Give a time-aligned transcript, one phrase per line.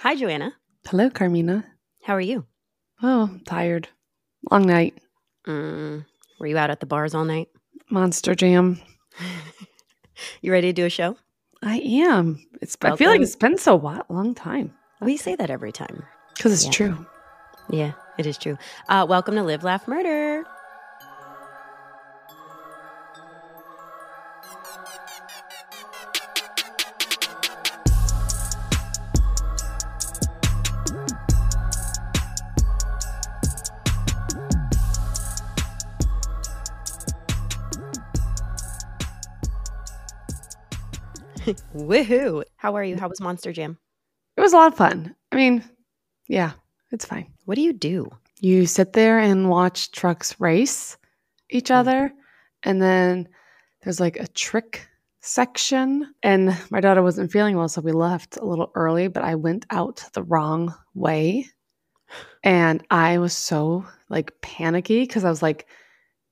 [0.00, 0.54] Hi, Joanna.
[0.86, 1.64] Hello, Carmina.
[2.04, 2.46] How are you?
[3.02, 3.88] Oh, tired.
[4.50, 4.94] Long night.
[5.46, 6.04] Mm,
[6.38, 7.48] were you out at the bars all night?
[7.90, 8.80] Monster Jam.
[10.42, 11.16] You ready to do a show?
[11.62, 12.44] I am.
[12.60, 12.76] It's.
[12.82, 14.74] I feel like it's been so what long time.
[15.00, 16.04] We say that every time.
[16.36, 16.70] Because it's Yeah.
[16.72, 17.06] true.
[17.70, 18.58] Yeah, it is true.
[18.90, 20.44] Uh, welcome to Live, Laugh, Murder.
[41.74, 42.44] Woohoo!
[42.56, 42.96] How are you?
[42.96, 43.78] How was Monster Jam?
[44.36, 45.14] It was a lot of fun.
[45.32, 45.64] I mean,
[46.28, 46.52] yeah,
[46.92, 47.32] it's fine.
[47.44, 48.10] What do you do?
[48.40, 50.96] You sit there and watch trucks race
[51.50, 51.76] each Mm.
[51.76, 52.12] other,
[52.62, 53.28] and then
[53.82, 54.88] there's like a trick
[55.20, 56.14] section.
[56.22, 59.08] And my daughter wasn't feeling well, so we left a little early.
[59.08, 61.46] But I went out the wrong way,
[62.42, 65.66] and I was so like panicky because I was like,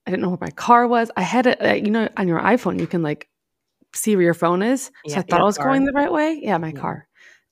[0.07, 1.11] I didn't know where my car was.
[1.17, 3.29] I had it, uh, you know, on your iPhone, you can like
[3.95, 4.85] see where your phone is.
[4.87, 5.67] So Yeah, I thought I was car.
[5.69, 6.41] going the right way.
[6.43, 6.81] Yeah, my Yeah.
[6.81, 7.09] car.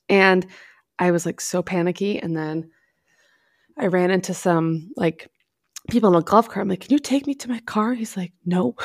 [0.09, 0.47] And
[0.98, 2.19] I was like so panicky.
[2.19, 2.70] And then
[3.79, 5.29] I ran into some like
[5.91, 6.62] people in a golf cart.
[6.64, 7.95] I'm like, can you take me to my car?
[7.95, 8.75] He's like, no.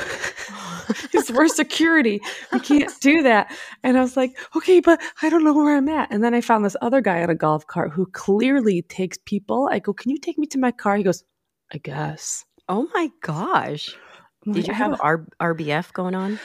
[1.12, 2.20] He's we're security.
[2.52, 3.54] We can't do that.
[3.82, 6.12] And I was like, okay, but I don't know where I'm at.
[6.12, 9.68] And then I found this other guy on a golf cart who clearly takes people.
[9.70, 10.96] I go, can you take me to my car?
[10.96, 11.24] He goes,
[11.72, 12.44] I guess.
[12.68, 13.96] Oh my gosh!
[14.50, 16.38] Did you have R- RBF going on?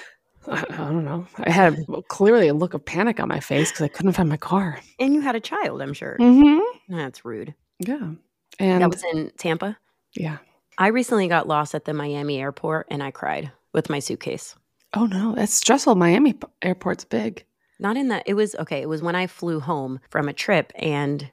[0.49, 1.25] I, I don't know.
[1.37, 4.37] I had clearly a look of panic on my face because I couldn't find my
[4.37, 4.79] car.
[4.99, 6.17] And you had a child, I'm sure.
[6.19, 6.95] Mm-hmm.
[6.95, 7.53] That's rude.
[7.79, 8.11] Yeah.
[8.59, 9.77] And that was in Tampa.
[10.15, 10.37] yeah.
[10.79, 14.55] I recently got lost at the Miami airport and I cried with my suitcase.
[14.93, 15.95] Oh no, that's stressful.
[15.95, 17.43] Miami airport's big.
[17.79, 18.81] Not in that, it was okay.
[18.81, 21.29] It was when I flew home from a trip and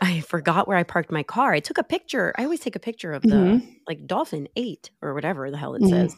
[0.00, 1.52] I forgot where I parked my car.
[1.52, 2.32] I took a picture.
[2.38, 3.76] I always take a picture of the Mhm.
[3.88, 5.90] like Dolphin 8 or whatever the hell it Mhm.
[5.90, 6.16] says.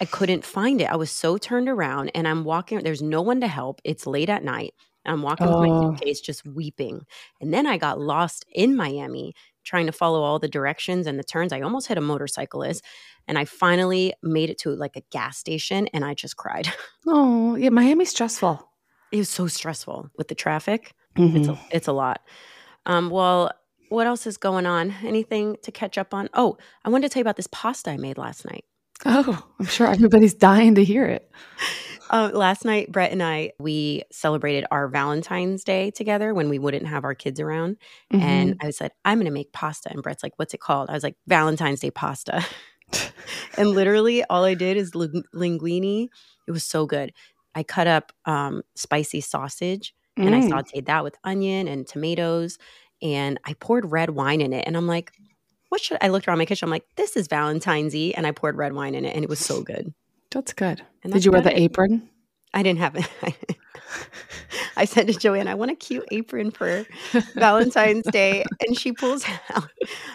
[0.00, 0.90] I couldn't find it.
[0.90, 3.80] I was so turned around and I'm walking, there's no one to help.
[3.84, 4.74] It's late at night.
[5.06, 5.80] I'm walking with my Oh.
[5.80, 7.06] suitcase just weeping.
[7.40, 11.24] And then I got lost in Miami trying to follow all the directions and the
[11.24, 11.52] turns.
[11.52, 12.84] I almost hit a motorcyclist
[13.28, 16.68] and I finally made it to like a gas station and I just cried.
[17.08, 18.68] Oh yeah, Miami's stressful.
[19.12, 20.92] It was so stressful with the traffic.
[21.16, 21.54] It's Mhm.
[21.56, 22.20] a, it's a lot.
[22.86, 23.52] Um, well,
[23.90, 24.92] what else is going on?
[25.04, 26.28] Anything to catch up on?
[26.34, 28.64] Oh, I wanted to tell you about this pasta I made last night.
[29.04, 31.30] Oh, I'm sure everybody's dying to hear it.
[32.10, 36.86] Uh, last night, Brett and I we celebrated our Valentine's Day together when we wouldn't
[36.86, 37.76] have our kids around,
[38.18, 38.56] and Mhm.
[38.62, 41.02] I said I'm going to make pasta, and Brett's like, "What's it called?" I was
[41.02, 42.44] like, "Valentine's Day pasta,"
[43.58, 46.08] and literally all I did is ling- linguine.
[46.46, 47.12] It was so good.
[47.54, 50.48] I cut up um, spicy sausage and I Mm.
[50.50, 52.56] sauteed that with onion and tomatoes,
[53.02, 55.12] and I poured red wine in it, and I'm like.
[55.68, 56.66] What should I looked around my kitchen?
[56.66, 59.28] I'm like, this is Valentine's Eve, and I poured red wine in it, and it
[59.28, 59.92] was so good.
[60.30, 60.82] That's good.
[61.02, 61.60] And Did you wear the it.
[61.60, 62.08] apron?
[62.54, 63.56] I didn't have it.
[64.76, 66.84] I said to Joanne, I want a cute apron for
[67.34, 68.44] Valentine's Day.
[68.66, 69.24] And she pulls
[69.54, 69.68] out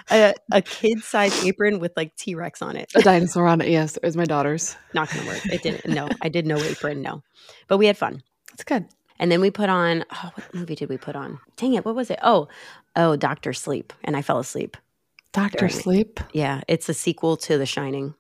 [0.10, 2.92] a, a kid sized apron with like T Rex on it.
[2.96, 3.70] A dinosaur on it.
[3.70, 4.76] Yes, it was my daughter's.
[4.94, 5.46] Not going to work.
[5.48, 5.88] It didn't.
[5.88, 7.02] No, I did no apron.
[7.02, 7.24] No.
[7.68, 8.24] But we had fun.
[8.52, 8.86] That's good.
[9.20, 11.40] And then we put on, oh, what movie did we put on?
[11.56, 11.86] Dang it.
[11.86, 12.20] What was it?
[12.24, 12.48] Oh,
[12.96, 13.94] oh, Doctor Sleep.
[14.04, 14.78] And I fell asleep.
[15.34, 16.20] Doctor Sleep.
[16.34, 16.62] Yeah.
[16.68, 18.14] It's a sequel to The Shining.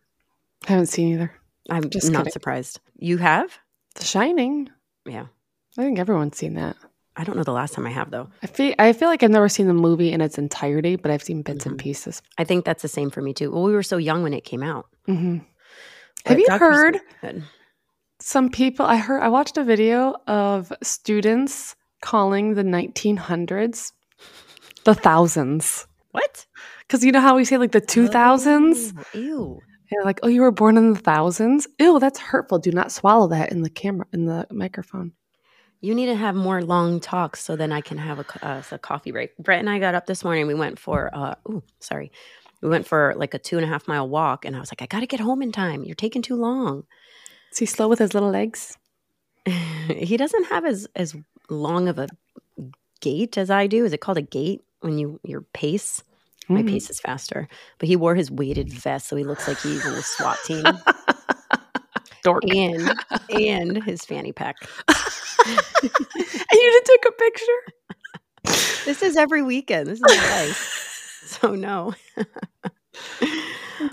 [0.67, 1.31] I haven't seen either.
[1.69, 2.31] I'm Just not kidding.
[2.33, 2.79] surprised.
[2.97, 3.57] You have?
[3.95, 4.69] The Shining.
[5.05, 5.25] Yeah.
[5.77, 6.75] I think everyone's seen that.
[7.15, 8.29] I don't know the last time I have, though.
[8.41, 11.21] I feel I feel like I've never seen the movie in its entirety, but I've
[11.23, 11.79] seen bits and Mhm.
[11.79, 12.21] pieces.
[12.37, 13.51] I think that's the same for me, too.
[13.51, 14.87] Well, we were so young when it came out.
[15.05, 15.39] hmm
[16.25, 16.59] Have you Dr.
[16.59, 17.43] heard Sleep
[18.19, 18.85] some people?
[18.85, 23.91] I heard I watched a video of students calling the 1900s
[24.85, 26.45] the thousands What?
[26.91, 28.93] because you know how we say like the 2000s.
[28.97, 29.61] Oh, ew.
[29.89, 31.67] Yeah, like oh, you were born in the thousands.
[31.79, 32.59] Ew, that's hurtful.
[32.59, 35.13] Do not swallow that in the camera in the microphone.
[35.79, 38.77] You need to have more long talks so then I can have a, uh, a
[38.77, 39.37] coffee break.
[39.37, 40.47] Brett and I got up this morning.
[40.47, 42.11] We went for, uh, ooh, sorry.
[42.61, 44.43] We went for like a two and a half mile walk.
[44.43, 45.83] And I was like, I got to get home in time.
[45.85, 46.83] You're taking too long.
[47.53, 48.77] Is he slow with his little legs?
[49.45, 51.15] he doesn't have as, as
[51.49, 52.07] long of a
[52.99, 53.85] gait as I do.
[53.85, 56.03] Is it called a gait when you, your pace?
[56.49, 56.55] Mm.
[56.55, 56.67] My hmm.
[56.67, 57.47] pace is faster.
[57.79, 60.63] But he wore his weighted vest, so he looks like he's in the SWAT team.
[62.23, 62.43] Dork.
[62.49, 62.93] And
[63.29, 64.55] and his fanny pack.
[64.87, 64.97] and
[65.47, 67.61] you just took a picture.
[68.85, 69.87] this is every weekend.
[69.87, 71.23] This is my life.
[71.25, 71.93] So no.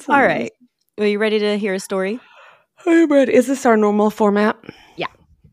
[0.08, 0.52] All right.
[0.98, 2.18] Are you ready to hear a story?
[2.84, 4.56] Hey, Brad, is this our normal format?
[4.96, 5.06] Yeah.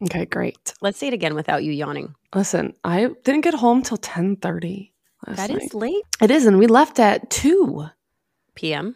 [0.03, 0.74] Okay, great.
[0.81, 2.15] Let's say it again without you yawning.
[2.33, 4.91] Listen, I didn't get home till 10:30.
[5.27, 5.74] That night.
[5.74, 6.04] late.
[6.22, 7.88] It is, and we left at two
[8.56, 8.95] p.m.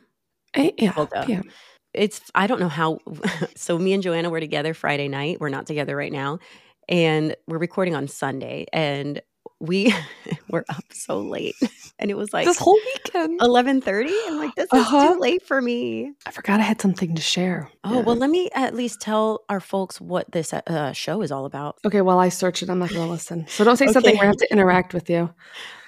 [0.55, 1.49] Yeah, p.m.
[1.93, 2.99] It's I don't know how.
[3.55, 5.39] so me and Joanna were together Friday night.
[5.39, 6.39] We're not together right now,
[6.87, 9.21] and we're recording on Sunday, and
[9.59, 9.93] we
[10.49, 11.55] were up so late,
[11.99, 14.13] and it was like this whole weekend eleven thirty.
[14.27, 15.13] I'm like, this is uh-huh.
[15.13, 16.13] too late for me.
[16.25, 17.69] I forgot I had something to share.
[17.83, 17.99] Oh yeah.
[18.01, 21.77] well, let me at least tell our folks what this uh, show is all about.
[21.85, 23.47] Okay, while I search it, I'm not going to listen.
[23.47, 23.93] So don't say okay.
[23.93, 25.33] something where I have to interact with you.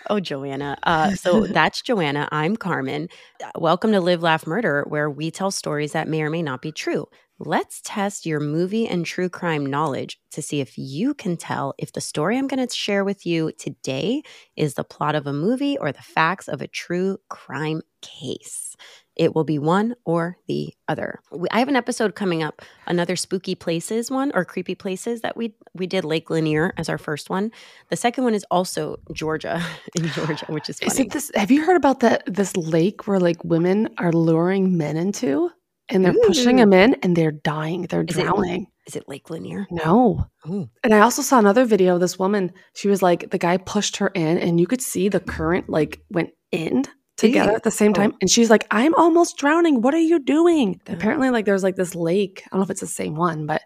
[0.10, 0.78] Oh, Joanna.
[0.84, 2.28] Uh, so that's Joanna.
[2.32, 3.08] I'm Carmen.
[3.44, 6.62] Uh, Welcome to Live, Laugh, Murder, where we tell stories that may or may not
[6.62, 7.08] be true.
[7.40, 11.92] Let's test your movie and true crime knowledge to see if you can tell if
[11.92, 14.22] the story I'm going to share with you today
[14.56, 18.76] is the plot of a movie or the facts of a true crime case.
[19.16, 21.20] It will be one or the other.
[21.32, 25.36] We, I have an episode coming up, another spooky places one or creepy places that
[25.36, 27.52] we we did Lake Lanier as our first one.
[27.90, 29.62] The second one is also Georgia
[29.96, 31.08] in Georgia, which is Is funny.
[31.08, 31.32] it this?
[31.36, 32.24] Have you heard about that?
[32.26, 35.52] This lake where like women are luring men into,
[35.90, 37.84] and they're pushing them in, and they're dying.
[37.84, 38.68] They're Is drowning.
[38.88, 39.68] Is it Lake Lanier?
[39.70, 40.26] No.
[40.46, 42.52] Oh, And I also saw another video of this woman.
[42.74, 46.02] She was like, the guy pushed her in, and you could see the current like
[46.10, 46.84] went in
[47.22, 47.94] together at the same Oh.
[47.94, 48.14] time.
[48.22, 49.82] And she's like, I'm almost drowning.
[49.82, 50.82] What are you doing?
[50.90, 50.94] Oh.
[50.94, 52.44] Apparently, like there's like this lake.
[52.46, 53.62] I don't know if it's the same one, but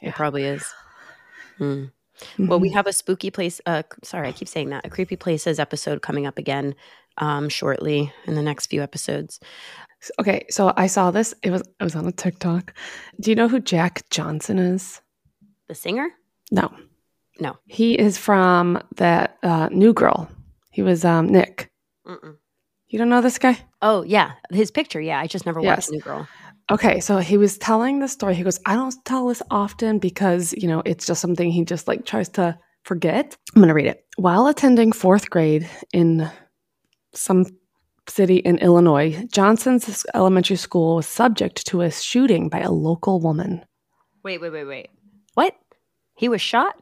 [0.00, 0.64] it probably is.
[1.58, 1.84] Hmm.
[2.38, 2.74] Well, we Mhm.
[2.74, 3.60] have a spooky place.
[3.66, 4.84] Uh, sorry, I keep saying that.
[4.86, 6.74] A creepy places episode coming up again
[7.18, 9.40] um, shortly in the next few episodes.
[10.18, 10.46] okay.
[10.48, 11.34] So I saw this.
[11.42, 12.72] It was it was on a TikTok.
[13.20, 15.00] Do you know who Jack Johnson is?
[15.68, 16.08] The singer?
[16.50, 16.72] No.
[17.40, 17.56] No.
[17.66, 20.28] He is from that uh, New Girl.
[20.70, 21.68] He was um, Nick.
[22.06, 22.36] Mm-mm.
[22.90, 23.58] You don't know this guy?
[23.82, 25.00] Oh yeah, his picture.
[25.00, 25.76] Yeah, I just never Yes.
[25.88, 26.28] watched New Girl.
[26.70, 28.34] Okay, so he was telling the story.
[28.34, 31.88] He goes, I don't tell this often because, you know, it's just something he just
[31.88, 33.36] like tries to forget.
[33.54, 34.04] I'm going to read it.
[34.16, 36.30] While attending fourth grade in
[37.12, 37.46] some
[38.08, 43.64] city in Illinois, Johnson's elementary school was subject to a shooting by a local woman.
[44.22, 44.90] Wait, wait, wait, wait.
[45.34, 45.54] What?
[46.16, 46.74] He was shot?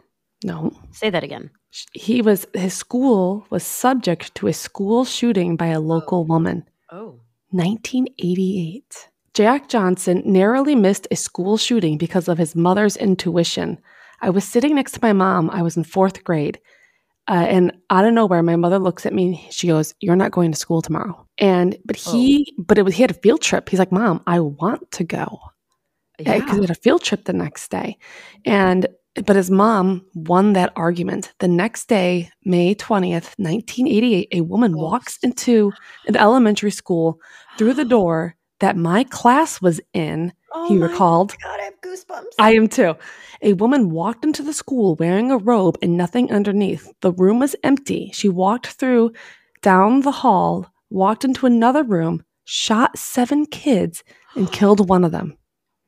[0.45, 1.51] No, Say that again.
[1.93, 6.65] He was, his school was subject to a school shooting by a local woman.
[6.91, 7.21] Oh.
[7.51, 9.09] 1988.
[9.35, 13.79] Jack Johnson narrowly missed a school shooting because of his mother's intuition.
[14.21, 15.51] I was sitting next to my mom.
[15.51, 16.59] I was in fourth grade.
[17.29, 19.47] Uh, and out of nowhere, my mother looks at me.
[19.51, 23.03] She goes, "You're not going to school tomorrow." And but he, but it was he
[23.03, 23.69] had a field trip.
[23.69, 25.39] He's like, "Mom, I want to go."
[26.17, 26.55] because Yeah.
[26.55, 27.97] he had a field trip the next day.
[28.45, 28.87] And
[29.27, 31.33] but his mom won that argument.
[31.41, 34.79] The next day, May 20th, 1988, a woman Oh.
[34.79, 35.73] walks into
[36.07, 37.19] an elementary school
[37.57, 41.35] through the door that my class was in, Oh he recalled.
[41.43, 42.35] God, I have goosebumps.
[42.39, 42.95] I am too.
[43.43, 46.91] A woman walked into the school wearing a robe and nothing underneath.
[47.03, 48.11] The room was empty.
[48.15, 49.13] She walked through
[49.63, 54.03] down the hall, walked into another room, shot seven kids,
[54.35, 55.37] and killed one of them.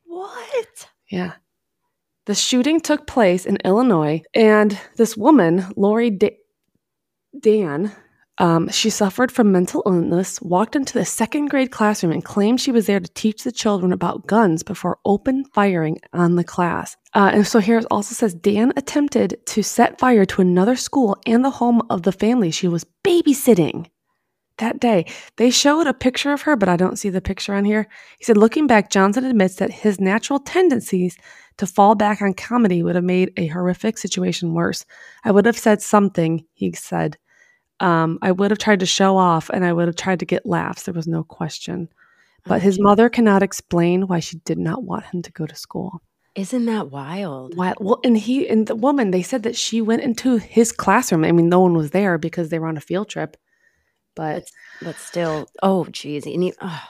[0.05, 0.87] what?
[1.09, 1.33] Yeah.
[2.25, 6.37] The shooting took place in Illinois, and this woman, Laurie da-
[7.39, 7.91] Dann,
[8.37, 12.71] um, she suffered from mental illness, walked into the second grade classroom, and claimed she
[12.71, 16.95] was there to teach the children about guns before open firing on the class.
[17.15, 21.17] Uh, and so here it also says Dann attempted to set fire to another school
[21.25, 23.87] and the home of the family she was babysitting
[24.57, 25.05] that day.
[25.37, 27.87] They showed a picture of her, but I don't see the picture on here.
[28.19, 31.17] He said, looking back, Johnson admits that his natural tendencies
[31.61, 34.83] to fall back on comedy would have made a horrific situation worse.
[35.23, 37.19] I would have said something, he said.
[37.79, 40.43] Um, I would have tried to show off and I would have tried to get
[40.43, 40.83] laughs.
[40.83, 41.87] There was no question.
[42.47, 46.01] But his mother cannot explain why she did not want him to go to school.
[46.33, 47.55] Isn't that wild?
[47.55, 47.75] Why?
[47.79, 51.23] Well, and he and the woman, they said that she went into his classroom.
[51.23, 53.37] I mean, no one was there because they were on a field trip.
[54.15, 54.49] But
[54.81, 56.25] But still, oh, geez.
[56.25, 56.83] And he, oh,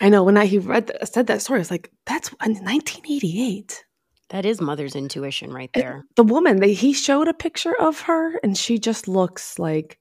[0.00, 3.84] I know when I he read that, said that story, I was like, that's 1988.
[4.30, 6.04] that is mother's intuition right there.
[6.16, 9.98] The woman, they, he showed a picture of her, and she just looks like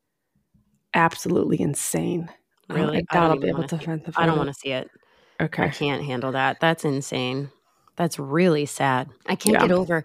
[0.93, 2.29] absolutely insane.
[2.69, 2.97] I don't- Really?
[3.11, 4.89] I I don't able wanna see the I don't want to see it.
[5.39, 6.59] Okay, I can't handle that.
[6.59, 7.49] That's insane.
[7.95, 9.09] That's really sad.
[9.25, 9.61] I can't Yeah.
[9.67, 10.03] get over.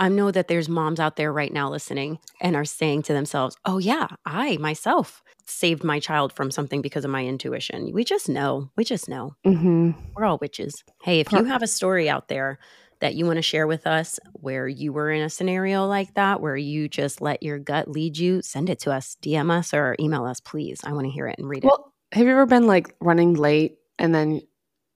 [0.00, 3.56] I know that there's moms out there right now listening and are saying to themselves,
[3.64, 8.28] "Oh yeah, I myself saved my child from something because of my intuition." We just
[8.28, 8.70] know.
[8.76, 9.34] We just know.
[9.44, 10.82] hmm We're all witches.
[11.02, 12.58] Hey, if you have a story out there
[13.00, 16.40] that you want to share with us where you were in a scenario like that,
[16.40, 19.96] where you just let your gut lead you, send it to us, DM us or
[20.00, 20.80] email us, please.
[20.84, 21.68] I want to hear it and read it.
[21.68, 24.40] Well, have you ever been like running late and then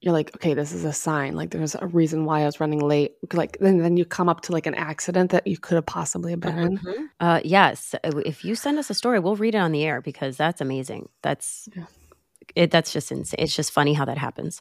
[0.04, 1.34] you're like, okay, this is a sign.
[1.34, 3.12] Like there's a reason why I was running late.
[3.32, 6.34] Like then then you come up to like an accident that you could have possibly
[6.36, 6.78] been.
[6.78, 7.08] Mhm.
[7.20, 10.02] Uh, yes, uh, if you send us a story, we'll read it on the air
[10.02, 11.08] because that's amazing.
[11.22, 11.86] That's Yeah.
[12.54, 12.70] it.
[12.70, 13.40] That's just insane.
[13.40, 14.60] It's just funny how that happens.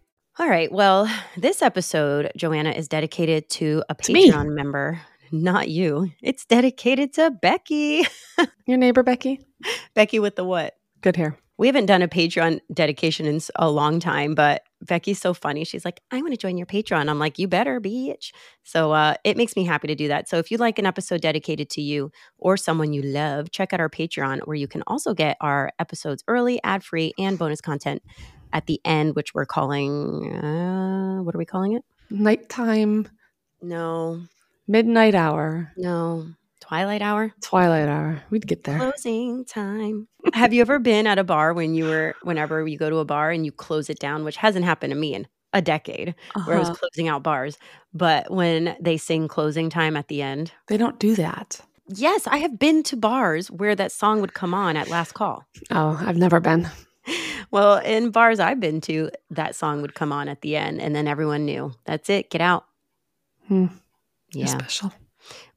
[0.41, 0.71] All right.
[0.71, 1.07] Well,
[1.37, 4.31] this episode, Joanna, is dedicated to a me.
[4.31, 4.99] Patreon member,
[5.31, 6.09] not you.
[6.19, 8.07] It's dedicated to Becky.
[8.65, 9.45] Your neighbor Becky?
[9.93, 10.73] Becky with the what?
[11.01, 11.37] Good hair.
[11.59, 15.63] We haven't done a Patreon dedication in a long time, but Becky's so funny.
[15.63, 17.07] She's like, I want to join your Patreon.
[17.07, 18.31] I'm like, you better, bitch.
[18.63, 20.27] So uh, it makes me happy to do that.
[20.27, 23.79] So if you'd like an episode dedicated to you or someone you love, check out
[23.79, 28.01] our Patreon where you can also get our episodes early, ad free, and bonus content
[28.53, 31.83] at the end, which we're calling, uh, what are we calling it?
[32.09, 33.07] Nighttime,
[33.61, 34.21] No,
[34.67, 36.27] midnight hour, no,
[36.59, 37.33] Twilight Hour.
[37.41, 38.21] twilight hour.
[38.29, 38.77] We'd get there.
[38.77, 40.07] Closing time.
[40.33, 43.05] Have you ever been at a bar when you were, whenever you go to a
[43.05, 46.15] bar and you close it down, which hasn't happened to me in a decade
[46.45, 46.77] where I was Uh-huh.
[46.79, 47.57] closing out bars,
[47.93, 50.51] but when they sing closing time at the end?
[50.67, 51.59] They don't do that.
[51.87, 55.43] Yes, I have been to bars where that song would come on at last call.
[55.71, 56.69] Oh, I've never been.
[57.51, 60.95] Well, in bars I've been to, that song would come on at the end and
[60.95, 62.65] then everyone knew that's it, get out.
[63.47, 63.67] Hmm.
[64.33, 64.45] Yeah.
[64.45, 64.93] Special.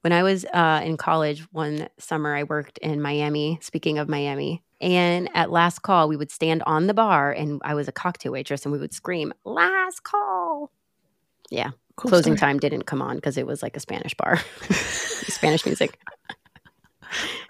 [0.00, 3.58] When I was uh, in college one summer, I worked in Miami.
[3.62, 7.74] Speaking of Miami, and at last call, we would stand on the bar, and I
[7.74, 10.70] was a cocktail waitress, and we would scream "Last call."
[11.50, 12.52] Yeah, Cool closing story.
[12.52, 14.38] time didn't come on because it was like a Spanish bar,
[14.70, 15.98] Spanish music.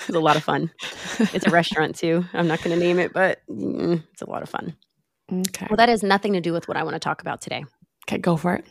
[0.01, 0.71] It was a lot of fun.
[1.19, 2.25] It's a restaurant too.
[2.33, 4.77] I'm not going to name it, but mm, it's a lot of fun.
[5.33, 5.67] Okay.
[5.71, 7.65] Well, that has nothing to do with what I want to talk about today.
[8.07, 8.65] Okay, go for it.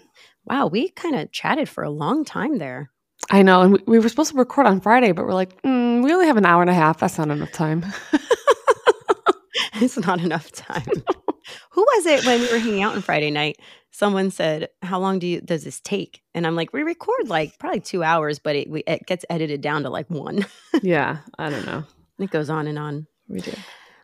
[0.46, 2.92] Wow, we kind of chatted for a long time there.
[3.32, 3.62] I know.
[3.62, 6.28] And we, we were supposed to record on Friday, but we're like, mm, we only
[6.28, 7.00] have an hour and a half.
[7.00, 7.86] That's not enough time.
[9.76, 10.86] it's not enough time.
[11.74, 13.60] Who was it when we were hanging out on Friday night?
[13.90, 17.58] Someone said, "How long do you does this take?" And I'm like, "We record like
[17.58, 20.46] probably two hours, but it we, it gets edited down to like one.
[20.84, 21.84] yeah, I don't know.
[22.20, 23.54] it goes on and on." We do.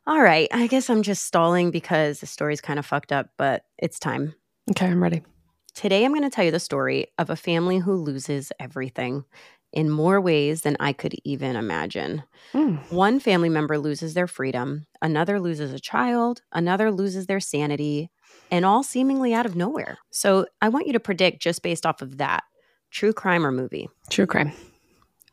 [0.07, 3.65] All right, I guess I'm just stalling because the story's kind of fucked up, but
[3.77, 4.33] it's time.
[4.71, 5.21] Okay, I'm ready.
[5.75, 9.23] Today, I'm going to tell you the story of a family who loses everything
[9.71, 12.23] in more ways than I could even imagine.
[12.53, 12.91] Mm.
[12.91, 18.09] One family member loses their freedom, another loses a child, another loses their sanity,
[18.51, 19.99] and all seemingly out of nowhere.
[20.11, 22.43] So I want you to predict just based off of that
[22.91, 23.89] true crime or movie.
[24.09, 24.51] True crime.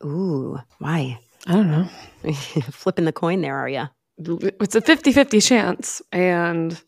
[0.03, 1.19] Ooh, why?
[1.47, 2.31] I don't know.
[2.71, 3.87] Flipping the coin there, are you?
[4.19, 6.79] It's a 50 50 chance, and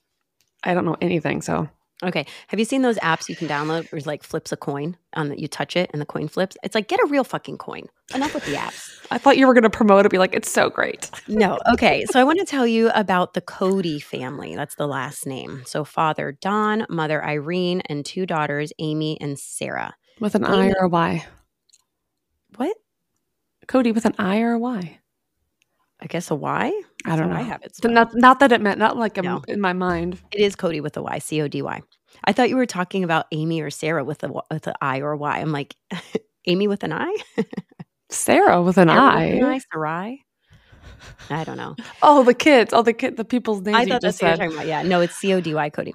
[0.63, 1.41] I don't know anything.
[1.41, 1.70] So,
[2.01, 2.25] Okay.
[2.48, 5.29] Have you seen those apps you can download where it's like flips a coin on
[5.29, 6.56] the, you touch it and the coin flips?
[6.63, 7.88] It's like get a real fucking coin.
[8.15, 9.06] Enough with the apps.
[9.12, 11.10] I thought you were going to promote it, be like, it's so great.
[11.27, 11.58] No.
[11.74, 12.06] Okay.
[12.12, 14.56] So I want to tell you about the Cody family.
[14.56, 15.63] That's the last name.
[15.65, 19.96] So father Don, mother Irene, and two daughters, Amy and Sarah.
[20.20, 21.25] With an I or a Y.
[22.56, 22.75] What?
[23.68, 25.00] Cody with an I or a Y.
[26.01, 26.68] I guess a Y?
[27.06, 27.36] I That's don't know.
[27.36, 27.75] I have it.
[27.75, 27.94] Spelled.
[27.94, 29.41] not, not that it meant, not like No.
[29.48, 30.20] in my mind.
[30.32, 31.82] It is Cody with a Y, C O D Y.
[32.24, 35.12] I thought you were talking about Amy or Sarah with a with an I or
[35.12, 35.39] a Y.
[35.39, 35.75] I'm like,
[36.48, 37.15] Amy with an I?
[38.10, 39.24] Sarah with an Sarah with I.
[39.25, 39.60] an I?
[39.72, 40.25] Sarai?
[41.29, 41.75] I don't know.
[42.01, 42.74] Oh, the kids.
[42.74, 44.68] Oh, the kid, the people's names I you thought just that's what you're talking about.
[44.68, 44.82] Yeah.
[44.84, 45.94] No, it's C O D Y, Cody.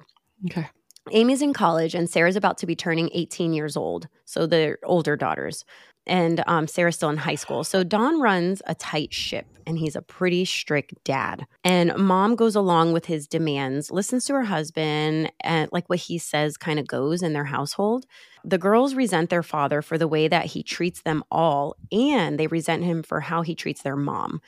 [0.49, 0.67] Okay.
[1.11, 4.07] Amy's in college and Sarah's about to be turning 18 years old.
[4.25, 5.63] So they're older daughters.
[6.07, 7.63] And um, Sarah's still in high school.
[7.63, 11.45] So Don runs a tight ship and he's a pretty strict dad.
[11.63, 16.17] And mom goes along with his demands, listens to her husband, and like what he
[16.17, 18.05] says kind of goes in their household.
[18.43, 22.47] The girls resent their father for the way that he treats them all, and they
[22.47, 24.41] resent him for how he treats their mom.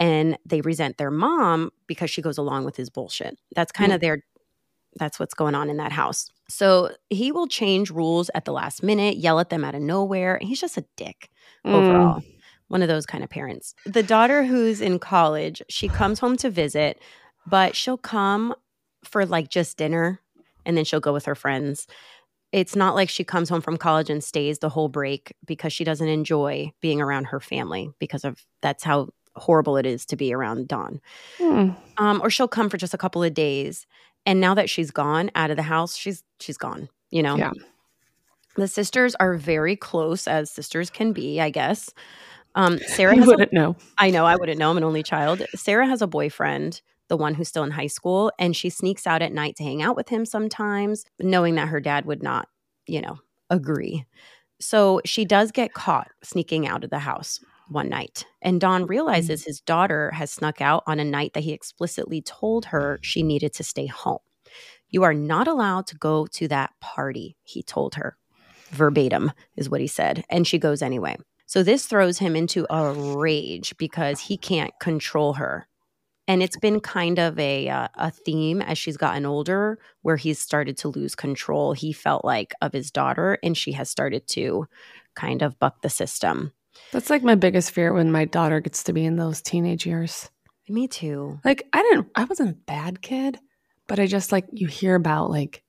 [0.00, 3.38] And they resent their mom because she goes along with his bullshit.
[3.54, 4.24] That's kind of their
[4.96, 6.30] that's what's going on in that house.
[6.52, 10.38] So he will change rules at the last minute, yell at them out of nowhere.
[10.42, 11.30] He's just a dick
[11.64, 11.74] Mm.
[11.74, 12.22] overall.
[12.68, 13.74] One of those kind of parents.
[13.86, 16.98] The daughter who's in college, she comes home to visit,
[17.46, 18.54] but she'll come
[19.04, 20.20] for like just dinner
[20.64, 21.86] and then she'll go with her friends.
[22.50, 25.84] It's not like she comes home from college and stays the whole break because she
[25.84, 30.32] doesn't enjoy being around her family because of that's how horrible it is to be
[30.34, 31.00] around Don.
[31.38, 31.76] Mm.
[31.98, 33.86] Um, or she'll come for just a couple of days.
[34.26, 37.36] And now that she's gone out of the house, she's she's gone, you know.
[37.36, 37.52] Yeah.
[38.56, 41.90] The sisters are very close as sisters can be, I guess.
[42.54, 43.76] Um, Sarah has a- wouldn't know.
[43.98, 44.70] I know I wouldn't know.
[44.70, 45.42] I'm an only child.
[45.54, 49.22] Sarah has a boyfriend, the one who's still in high school, and she sneaks out
[49.22, 52.48] at night to hang out with him sometimes, knowing that her dad would not,
[52.86, 54.04] you know, agree.
[54.60, 57.40] So she does get caught sneaking out of the house
[57.72, 58.24] one night.
[58.40, 62.66] And Don realizes his daughter has snuck out on a night that he explicitly told
[62.66, 64.18] her she needed to stay home.
[64.90, 68.16] You are not allowed to go to that party, he told her.
[68.70, 70.24] Verbatim is what he said.
[70.30, 71.16] And she goes anyway.
[71.46, 75.66] So this throws him into a rage because he can't control her.
[76.28, 80.38] And it's been kind of a uh, a theme as she's gotten older where he's
[80.38, 81.72] started to lose control.
[81.72, 84.66] He felt like of his daughter and she has started to
[85.14, 86.52] kind of buck the system.
[86.92, 90.30] That's like my biggest fear when my daughter gets to be in those teenage years.
[90.68, 91.38] Me too.
[91.44, 93.38] Like I didn't I wasn't a bad kid,
[93.88, 95.62] but I just like you hear about like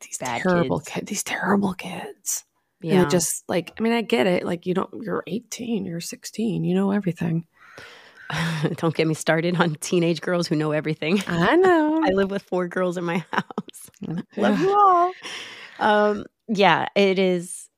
[0.00, 0.88] these Bad terrible kids.
[0.94, 2.44] kids, these terrible kids.
[2.82, 3.02] And Yeah.
[3.02, 4.44] it just like I mean, I get it.
[4.44, 7.46] Like you don't you're 18, you're 16, you know everything.
[8.76, 11.22] Don't get me started on teenage girls who know everything.
[11.28, 12.00] I know.
[12.04, 14.24] I live with four girls in my house.
[14.36, 15.12] Love you all.
[15.78, 17.68] Um, yeah, it is.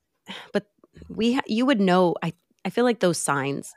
[0.54, 0.66] But
[1.10, 2.14] we, ha- you would know.
[2.22, 2.32] I,
[2.64, 3.72] I feel like those signs,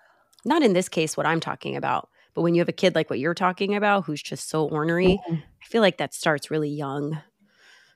[0.45, 3.09] not in this case, what I'm talking about, but when you have a kid like
[3.09, 5.43] what you're talking about, who's just so ornery, Mhm.
[5.43, 7.21] I feel like that starts really young.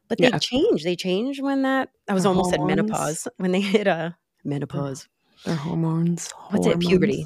[0.07, 0.37] But they Yeah.
[0.37, 0.83] change.
[0.83, 1.89] They change when that.
[2.07, 2.67] I was The almost hormones.
[2.91, 5.07] menopause when they hit a menopause.
[5.45, 6.31] Their hormones.
[6.49, 6.79] What's it?
[6.79, 7.25] Puberty.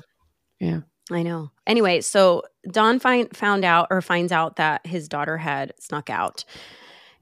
[0.59, 0.81] Yeah.
[1.11, 1.51] I know.
[1.67, 6.45] Anyway, so Don find, found out or finds out that his daughter had snuck out.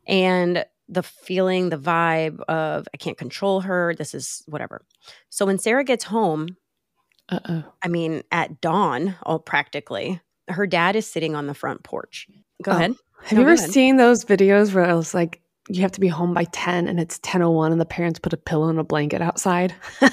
[0.06, 3.94] And the feeling, the vibe of, I can't control her.
[3.98, 4.86] This is whatever.
[5.30, 6.48] So when Sarah gets home,
[7.30, 7.64] Uh oh.
[7.84, 12.28] I mean, at dawn, oh, practically, her dad is sitting on the front porch.
[12.64, 12.76] Go Oh.
[12.76, 12.96] ahead.
[13.24, 16.08] Have No, you ever seen those videos where it was like you have to be
[16.08, 19.22] home by 10 and it's 10:01 and the parents put a pillow and a blanket
[19.22, 19.74] outside?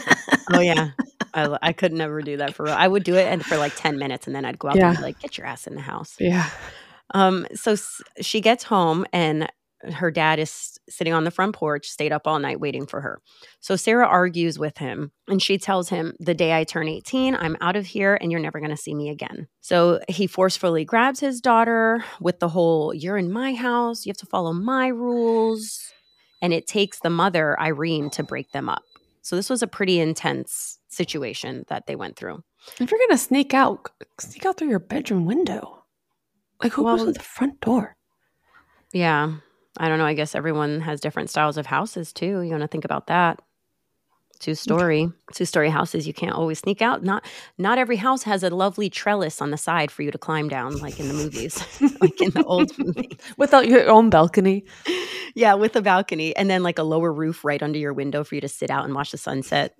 [0.52, 0.90] Oh, yeah.
[1.32, 2.74] I, I could never do that for real.
[2.74, 4.88] I would do it and for like 10 minutes and then I'd go out Yeah.
[4.88, 6.16] and be like, get your ass in the house.
[6.20, 6.50] yeah.
[7.14, 9.50] Um, so s- she gets home and
[9.92, 13.20] her dad is sitting on the front porch, stayed up all night waiting for her.
[13.60, 17.56] So Sarah argues with him and she tells him, The day I turn 18, I'm
[17.60, 19.48] out of here and you're never going to see me again.
[19.60, 24.16] So he forcefully grabs his daughter with the whole, You're in my house, you have
[24.18, 25.80] to follow my rules.
[26.42, 28.82] And it takes the mother, Irene, to break them up.
[29.22, 32.42] So this was a pretty intense situation that they went through.
[32.78, 35.84] If you're going to sneak out, sneak out through your bedroom window.
[36.62, 37.96] Like who goes Well- to the front door?
[38.92, 39.36] Yeah.
[39.78, 40.06] I don't know.
[40.06, 42.42] I guess everyone has different styles of houses too.
[42.42, 43.40] You want to think about that.
[44.40, 46.06] Two story, two story houses.
[46.06, 47.02] You can't always sneak out.
[47.02, 47.24] Not
[47.56, 50.76] not every house has a lovely trellis on the side for you to climb down,
[50.78, 51.64] like in the movies,
[52.00, 53.16] like in the old movies.
[53.38, 54.64] Without your own balcony.
[55.34, 58.34] Yeah, with a balcony and then like a lower roof right under your window for
[58.34, 59.76] you to sit out and watch the sunset.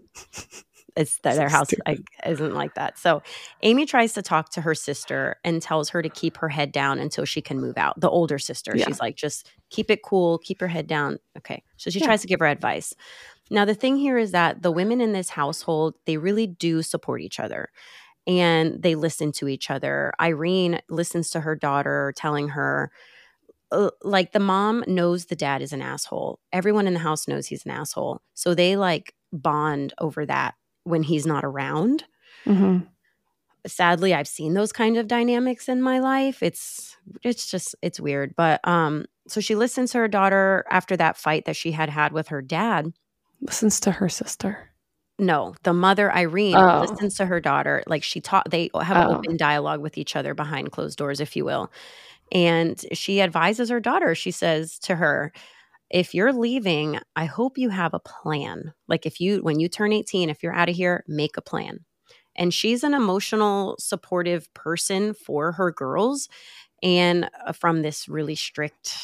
[0.96, 2.98] It's that their house like, isn't like that.
[2.98, 3.22] So
[3.62, 6.98] Amy tries to talk to her sister and tells her to keep her head down
[7.00, 7.98] until she can move out.
[8.00, 8.84] The older sister, Yeah.
[8.86, 11.18] she's like, just keep it cool, keep your head down.
[11.36, 11.64] Okay.
[11.76, 12.06] So she Yeah.
[12.06, 12.94] tries to give her advice.
[13.50, 17.20] Now the thing here is that the women in this household, they really do support
[17.20, 17.70] each other
[18.26, 20.12] and they listen to each other.
[20.20, 22.92] Irene listens to her daughter telling her
[23.72, 26.38] uh, like the mom knows the dad is an asshole.
[26.52, 28.22] Everyone in the house knows he's an asshole.
[28.34, 30.54] So they like bond over that
[30.84, 32.04] when he's not around.
[32.46, 32.78] hmm
[33.66, 36.42] Sadly, I've seen those kind of dynamics in my life.
[36.42, 38.34] It's it's just it's weird.
[38.36, 42.12] But um so she listens to her daughter after that fight that she had had
[42.12, 42.92] with her dad.
[43.40, 44.70] Listens to her sister.
[45.18, 46.80] No, the mother Irene Oh.
[46.80, 47.82] listens to her daughter.
[47.86, 49.06] Like she taught, they have Oh.
[49.08, 51.70] open dialogue with each other behind closed doors, if you will.
[52.32, 54.14] And she advises her daughter.
[54.14, 55.32] She says to her,
[55.94, 58.74] "If you're leaving, I hope you have a plan.
[58.88, 61.80] Like if you, when you turn 18, if you're out of here, make a plan."
[62.36, 66.28] And she's an emotional, supportive person for her girls,
[66.82, 68.96] and uh, from this really strict,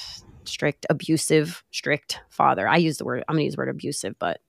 [0.46, 2.68] strict, abusive, strict father.
[2.68, 3.24] I use the word.
[3.28, 4.40] I'm going to use the word abusive, but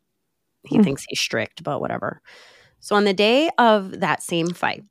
[0.65, 0.84] he Hmm.
[0.84, 2.21] thinks he's strict, but whatever.
[2.82, 4.84] So on the day of that same fight,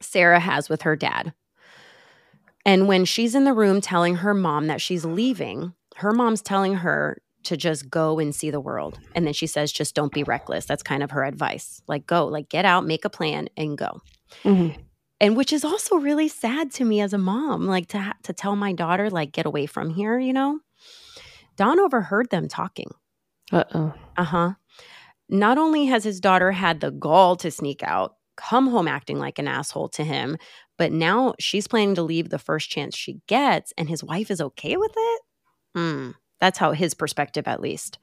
[0.00, 1.34] Sarah has with her dad,
[2.66, 6.74] And when she's in the room telling her mom that she's leaving, her mom's telling
[6.74, 8.98] her to just go and see the world.
[9.14, 10.64] And then she says, just don't be reckless.
[10.64, 11.82] That's kind of her advice.
[11.86, 14.00] Like, go, like, get out, make a plan, and go.
[14.44, 14.78] Mhm.
[15.20, 18.32] And which is also really sad to me as a mom, like to ha- to
[18.32, 20.18] tell my daughter, like, get away from here.
[20.18, 20.60] You know,
[21.56, 22.90] Don overheard them talking.
[23.52, 23.94] Uh-oh.
[24.16, 24.52] Uh huh.
[25.28, 29.38] Not only has his daughter had the gall to sneak out, come home acting like
[29.38, 30.36] an asshole to him,
[30.78, 34.40] but now she's planning to leave the first chance she gets, and his wife is
[34.40, 35.20] okay with it.
[35.74, 36.10] Hmm.
[36.40, 37.98] That's how his perspective, at least.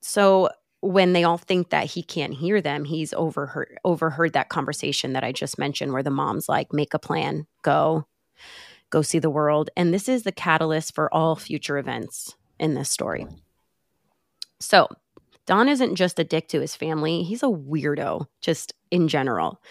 [0.00, 5.12] So when they all think that he can't hear them, he's overheard overheard that conversation
[5.14, 8.06] that I just mentioned, where the mom's like, "Make a plan, go,
[8.90, 12.90] go see the world," and this is the catalyst for all future events in this
[12.90, 13.26] story.
[14.60, 14.88] So
[15.46, 19.62] Don isn't just a dick to his family, he's a weirdo, just in general.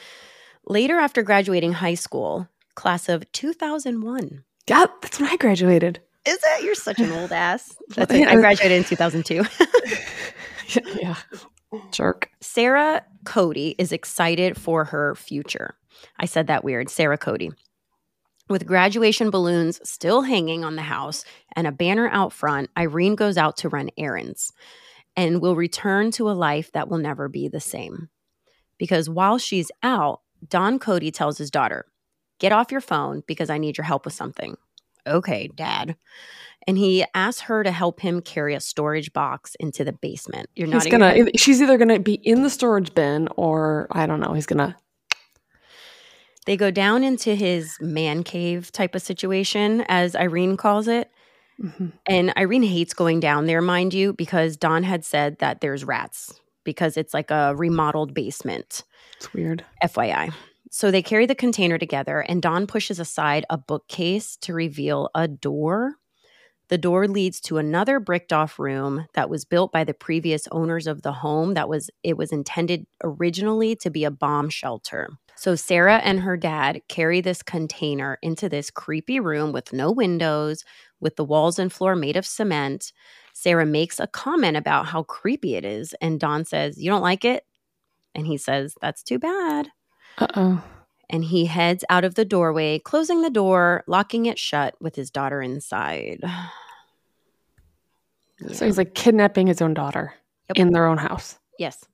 [0.66, 4.44] Later, after graduating high school, class of 2001.
[4.68, 6.02] God, that's when I graduated.
[6.28, 6.63] Is it?
[6.63, 7.76] You're such an old ass.
[7.90, 8.28] That's it.
[8.28, 9.44] I graduated in 2002.
[11.00, 11.16] yeah.
[11.92, 12.30] Jerk.
[12.42, 15.76] Sarah Cody is excited for her future.
[16.20, 16.90] I said that weird.
[16.90, 17.52] Sarah Cody.
[18.50, 21.24] With graduation balloons still hanging on the house
[21.56, 24.52] and a banner out front, Irene goes out to run errands
[25.16, 28.10] and will return to a life that will never be the same.
[28.78, 31.86] Because while she's out, Don Cody tells his daughter,
[32.40, 34.58] Get off your phone because I need your help with something.
[35.08, 35.96] Okay, dad.
[36.67, 40.50] And he asks her to help him carry a storage box into the basement.
[40.56, 41.12] You're He's your gonna.
[41.13, 41.39] head.
[41.39, 44.34] She's either gonna be in the storage bin or I don't know.
[44.34, 44.76] He's gonna.
[46.46, 51.12] They go down into his man cave type of situation, as Irene calls it.
[51.62, 51.91] Mhm.
[52.06, 56.39] And Irene hates going down there, mind you, because Don had said that there's rats
[56.63, 58.84] because it's like a remodeled basement,
[59.17, 59.65] It's weird.
[59.84, 60.32] FYI.
[60.70, 65.28] So they carry the container together, and Don pushes aside a bookcase to reveal a
[65.28, 65.96] door.
[66.70, 70.86] The door leads to another bricked off room that was built by the previous owners
[70.86, 75.08] of the home that was it was intended originally to be a bomb shelter.
[75.38, 80.66] So Sarah and her dad carry this container into this creepy room with no windows,
[81.00, 82.92] with the walls and floor made of cement.
[83.34, 87.24] Sarah makes a comment about how creepy it is and Don says, "You don't like
[87.24, 87.46] it?"
[88.14, 89.70] And he says, "That's too bad."
[90.18, 90.64] Uh oh.
[91.10, 95.10] And he heads out of the doorway, closing the door, locking it shut with his
[95.12, 96.22] daughter inside.
[98.54, 100.14] So he's like kidnapping his own daughter
[100.50, 100.58] Yep.
[100.58, 101.40] in their own house.
[101.58, 101.86] Yes,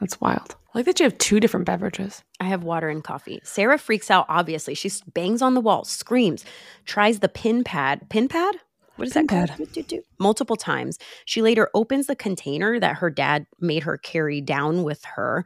[0.00, 0.54] That's wild.
[0.72, 2.22] I like that you have two different beverages.
[2.38, 3.40] I have water and coffee.
[3.42, 4.74] Sarah freaks out, obviously.
[4.74, 6.44] She bangs on the wall, screams,
[6.84, 8.08] tries the pin pad.
[8.10, 8.56] Pin pad?
[8.94, 9.56] What is Pin that pad.
[9.58, 9.72] called?
[9.72, 10.02] Do, do, do.
[10.20, 10.98] Multiple times.
[11.24, 15.44] She later opens the container that her dad made her carry down with her.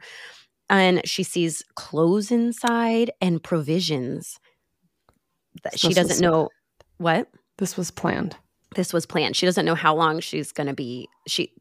[0.71, 4.39] And she sees clothes inside and provisions
[5.63, 6.49] that So she doesn't was- know.
[6.97, 7.27] What?
[7.57, 8.35] This was planned.
[8.75, 9.35] this was planned.
[9.35, 11.09] She doesn't know how long she's going to be.
[11.27, 11.51] She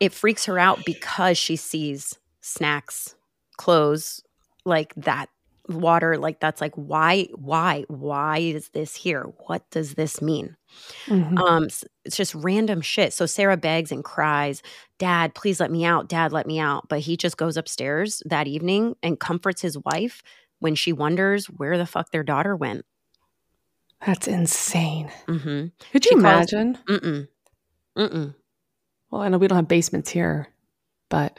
[0.00, 3.14] it freaks her out because she sees snacks,
[3.56, 4.22] clothes
[4.64, 5.28] like that,
[5.68, 9.22] water like that's like why why why is this here?
[9.46, 10.56] What does this mean?
[11.06, 11.38] Mhm.
[11.38, 11.64] Um
[12.04, 13.12] it's just random shit.
[13.12, 14.62] So Sarah begs and cries,
[14.98, 16.08] "Dad, please let me out.
[16.08, 20.22] Dad, let me out." But he just goes upstairs that evening and comforts his wife
[20.58, 22.84] when she wonders where the fuck their daughter went.
[24.04, 25.10] That's insane.
[25.26, 25.66] mm-hmm.
[25.92, 26.78] Could She you calls- imagine?
[26.86, 27.28] Mm-mm.
[27.96, 28.34] Mm-mm.
[29.10, 30.48] Well, I know we don't have basements here,
[31.08, 31.38] but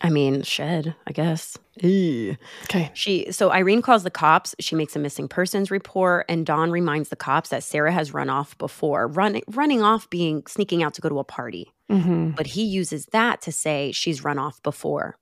[0.00, 1.58] I mean, shed, I guess.
[1.82, 2.36] Ew.
[2.64, 2.90] okay.
[2.94, 4.54] She so Irene calls the cops.
[4.60, 8.30] She makes a missing persons report, and Don reminds the cops that Sarah has run
[8.30, 11.72] off before, running running off being sneaking out to go to a party.
[11.88, 15.16] hmm But he uses that to say she's run off before.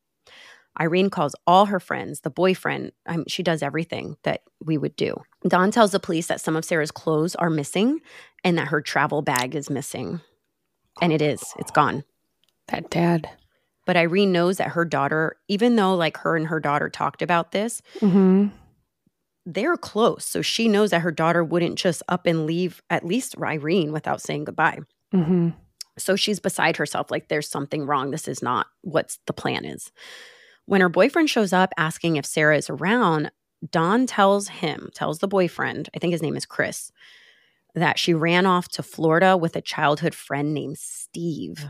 [0.78, 2.92] Irene calls all her friends, the boyfriend.
[3.06, 5.16] I mean, she does everything that we would do.
[5.48, 8.00] Don tells the police that some of Sarah's clothes are missing
[8.44, 10.20] and that her travel bag is missing.
[11.00, 12.04] And it is, it's gone.
[12.68, 13.30] That dad.
[13.86, 17.52] But Irene knows that her daughter, even though like her and her daughter talked about
[17.52, 18.48] this, hmm
[19.48, 20.24] they're close.
[20.24, 24.20] So she knows that her daughter wouldn't just up and leave at least Irene without
[24.20, 24.80] saying goodbye.
[25.12, 25.50] hmm
[25.96, 28.10] So she's beside herself, like there's something wrong.
[28.10, 29.92] This is not what the plan is.
[30.64, 33.30] When her boyfriend shows up asking if Sarah is around,
[33.70, 36.90] Don tells him, tells the boyfriend, I think his name is Chris,
[37.76, 41.66] that she ran off to Florida with a childhood friend named Steve.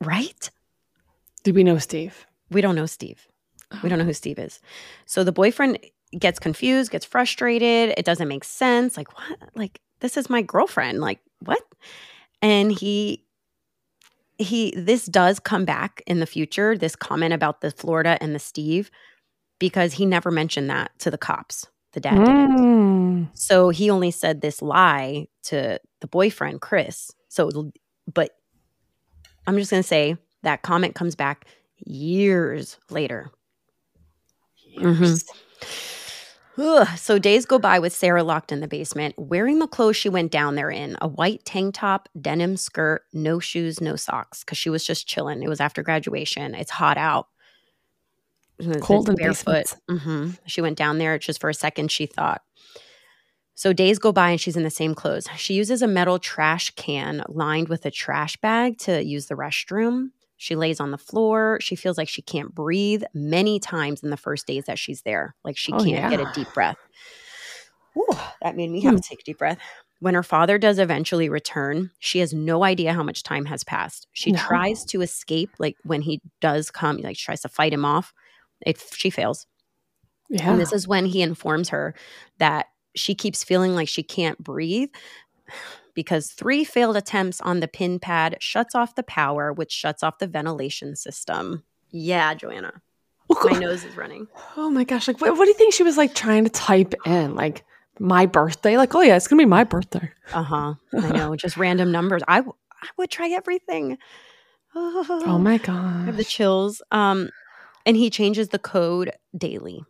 [0.00, 0.50] Right?
[1.42, 2.26] Do we know Steve?
[2.50, 3.26] We don't know Steve.
[3.82, 4.60] We don't know who Steve is.
[5.06, 5.78] So the boyfriend
[6.18, 7.94] gets confused, gets frustrated.
[7.96, 8.96] It doesn't make sense.
[8.96, 9.38] Like, what?
[9.54, 11.00] Like, this is my girlfriend.
[11.00, 11.62] Like, what?
[12.42, 13.24] And he,
[14.38, 16.76] he, this does come back in the future.
[16.76, 18.90] This comment about the Florida and the Steve.
[19.60, 21.68] because he never mentioned that to the cops.
[21.92, 22.58] The dad didn't.
[22.58, 23.28] Mm.
[23.34, 27.12] So he only said this lie to the boyfriend, Chris.
[27.28, 27.70] So,
[28.12, 28.30] but
[29.46, 31.46] I'm just going to say that comment comes back
[31.78, 33.30] years later.
[34.76, 35.20] Mhm.
[36.58, 36.86] Ugh.
[36.98, 40.30] So days go by with Sarah locked in the basement, wearing the clothes she went
[40.30, 44.68] down there in a white tank top, denim skirt, no shoes, no socks, because she
[44.70, 45.42] was just chilling.
[45.42, 46.54] It was after graduation.
[46.54, 47.28] It's hot out.
[48.80, 49.74] Cold in barefoot.
[49.88, 52.42] hmm She went down there just for a second, she thought.
[53.54, 55.28] So days go by and she's in the same clothes.
[55.36, 60.10] She uses a metal trash can lined with a trash bag to use the restroom.
[60.40, 61.58] She lays on the floor.
[61.60, 65.34] She feels like she can't breathe many times in the first days that she's there.
[65.44, 66.78] Like she Oh, can't get a deep breath.
[67.94, 68.06] Ooh,
[68.40, 69.00] that made me have hmm.
[69.00, 69.58] to take a deep breath.
[69.98, 74.08] When her father does eventually return, she has no idea how much time has passed.
[74.14, 74.38] She No.
[74.38, 78.14] tries to escape, like when he does come, like she tries to fight him off.
[78.64, 79.46] It, she fails.
[80.30, 80.50] Yeah.
[80.50, 81.94] And this is when he informs her
[82.38, 84.88] that she keeps feeling like she can't breathe
[85.94, 90.18] because three failed attempts on the pin pad shuts off the power, which shuts off
[90.18, 91.64] the ventilation system.
[91.90, 92.82] Yeah, Joanna.
[93.44, 94.26] My nose is running.
[94.56, 95.06] Oh my gosh!
[95.06, 97.36] Like, what, what do you think she was like trying to type in?
[97.36, 97.64] Like
[98.00, 98.76] my birthday?
[98.76, 100.10] Like, oh yeah, it's gonna be my birthday.
[100.32, 100.74] Uh huh.
[100.94, 101.36] I know.
[101.36, 102.22] Just random numbers.
[102.26, 103.98] I, w- I would try everything.
[104.74, 106.82] Oh my I have the chills.
[106.90, 107.30] Um,
[107.86, 109.84] and he changes the code daily,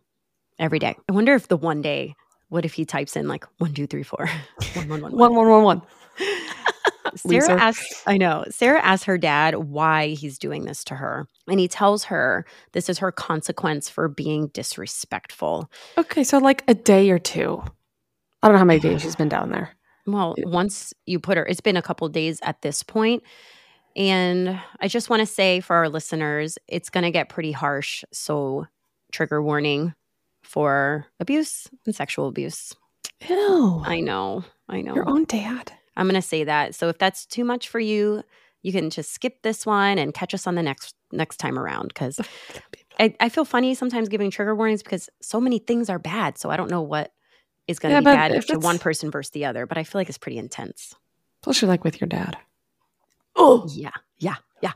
[0.59, 0.95] every day.
[1.09, 2.15] I wonder if the one day,
[2.51, 4.27] what if he types in like one, two, three, four,
[4.75, 5.81] one, one, one, One one one one.
[7.15, 7.51] Sarah Loser.
[7.53, 8.43] asks, I know.
[8.49, 11.27] Sarah asks her dad why he's doing this to her.
[11.47, 15.69] And he tells her this is her consequence for being disrespectful.
[15.97, 17.63] Okay, so like a day or two.
[18.43, 19.71] I don't know how many days she's been down there.
[20.05, 23.23] Well, once you put her, it's been a couple days at this point,
[23.95, 28.03] And I just want to say for our listeners, it's going to get pretty harsh.
[28.11, 28.67] So,
[29.11, 29.93] trigger warning
[30.51, 32.75] for abuse and sexual abuse.
[33.27, 33.81] Ew.
[33.85, 34.43] I know.
[34.67, 34.95] I know.
[34.95, 35.71] Your own dad.
[35.95, 36.75] I'm going to say that.
[36.75, 38.23] So if that's too much for you,
[38.61, 41.87] you can just skip this one and catch us on the next next time around
[41.89, 42.19] because
[42.99, 46.37] I, I feel funny sometimes giving trigger warnings because so many things are bad.
[46.37, 47.11] So I don't know what
[47.67, 49.83] is going to Yeah, be bad if to one person versus the other, but I
[49.83, 50.93] feel like it's pretty intense.
[51.41, 52.37] Plus, you're like with your dad.
[53.35, 54.73] Oh, Yeah, yeah, yeah,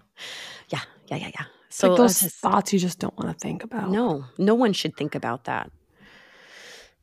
[0.69, 1.45] yeah, yeah, yeah, yeah.
[1.75, 3.91] So like uh, those just- thoughts you just don't want to think about.
[3.91, 5.71] No, no one should think about that.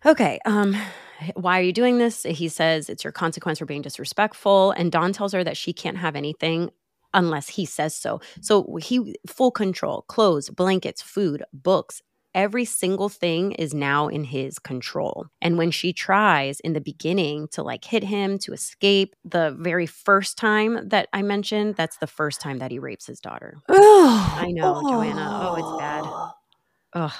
[0.04, 0.38] Okay.
[0.44, 0.74] Um,
[1.35, 2.22] why are you doing this?
[2.22, 4.72] He says it's your consequence for being disrespectful.
[4.72, 6.70] And Don tells her that she can't have anything
[7.14, 8.20] unless he says so.
[8.40, 12.00] So he full control, clothes, blankets, food, books.
[12.35, 15.27] Every single thing is now in his control.
[15.42, 19.87] And when she tries in the beginning to like hit him to escape, the very
[19.87, 23.59] first time that I mentioned, that's the first time that he rapes his daughter.
[23.68, 25.40] I know, Joanna.
[25.42, 27.05] Oh, it's bad.
[27.05, 27.12] Ugh,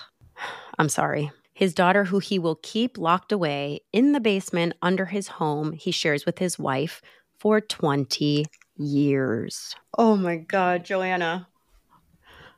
[0.79, 1.31] I'm sorry.
[1.53, 5.91] His daughter, who he will keep locked away in the basement under his home, he
[5.91, 7.03] shares with his wife
[7.39, 8.47] for 20
[8.77, 9.77] years.
[9.99, 11.49] Oh my God, Joanna.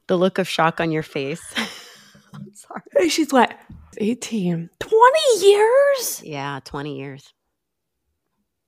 [0.07, 1.43] The look of shock on your face.
[2.47, 2.83] I'm sorry.
[2.97, 3.59] Hey, She's what?
[3.99, 4.71] 18.
[4.81, 6.23] 20 years?
[6.25, 7.33] Yeah, 20 years.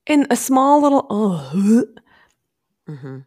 [0.05, 3.19] In a small little, oh, mm-hmm.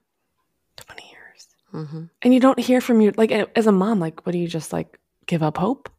[0.77, 1.49] 20 years.
[1.71, 4.49] hmm And you don't hear from your, like, as a mom, like, what do you
[4.49, 5.91] just, like, give up hope?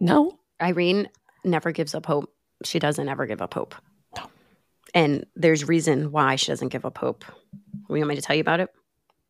[0.00, 0.38] No.
[0.60, 1.08] Irene
[1.44, 2.32] never gives up hope.
[2.64, 3.76] She doesn't ever give up hope.
[4.16, 4.24] No.
[4.94, 7.24] And there's reason why she doesn't give up hope.
[7.88, 8.70] You want me to tell you about it?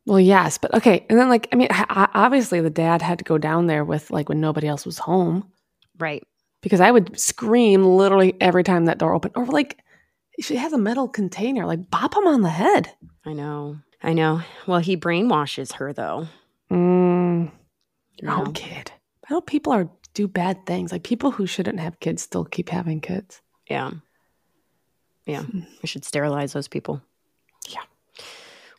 [0.06, 1.04] Well, yes, but okay.
[1.10, 4.28] And then, like, I mean, obviously the dad had to go down there with, like,
[4.28, 5.50] when nobody else was home
[5.98, 6.22] Right.
[6.62, 9.34] because I would scream literally every time that door opened.
[9.36, 9.78] Or, like,
[10.38, 12.92] if she has a metal container, like, bop him on the head.
[13.24, 13.78] I know.
[14.02, 14.42] I know.
[14.66, 16.28] Well, he brainwashes her though.
[16.70, 18.50] Mm, you your own know?
[18.52, 18.92] kid.
[19.28, 20.92] I know people are do bad things.
[20.92, 23.40] Like, people who shouldn't have kids still keep having kids.
[23.68, 23.90] Yeah.
[25.26, 25.42] Yeah.
[25.82, 27.02] We should sterilize those people.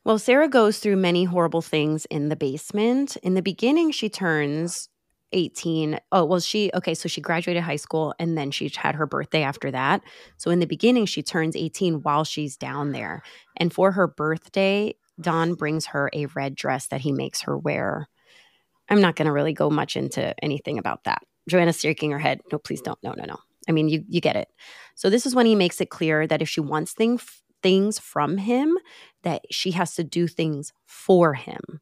[0.08, 3.18] Well, Sarah goes through many horrible things in the basement.
[3.24, 4.88] In the beginning, she turns
[5.34, 6.00] 18.
[6.14, 9.42] Oh, well, she, okay, so she graduated high school and then she had her birthday
[9.42, 10.02] after that.
[10.38, 13.22] So in the beginning, she turns 18 while she's down there.
[13.58, 18.08] And for her birthday, Don brings her a red dress that he makes her wear.
[18.88, 21.22] I'm not going to really go much into anything about that.
[21.50, 22.40] Joanna's shaking her head.
[22.50, 22.98] No, please don't.
[23.04, 23.36] No, no, no.
[23.68, 24.48] I mean, you you get it.
[24.96, 27.20] So this is when he makes it clear that if she wants thing,
[27.62, 28.78] things from him,
[29.28, 31.82] that she has to do things for him.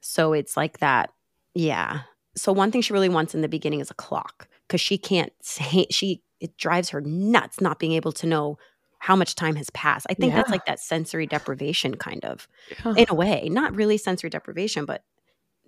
[0.00, 1.10] So it's like that.
[1.54, 2.00] Yeah.
[2.34, 5.32] So one thing she really wants in the beginning is a clock because she can't
[5.42, 8.56] say she it drives her nuts not being able to know
[9.00, 10.06] how much time has passed.
[10.08, 12.48] I think that's like that sensory deprivation kind of
[12.84, 12.94] Yeah.
[12.96, 15.02] in a way, not really sensory deprivation, but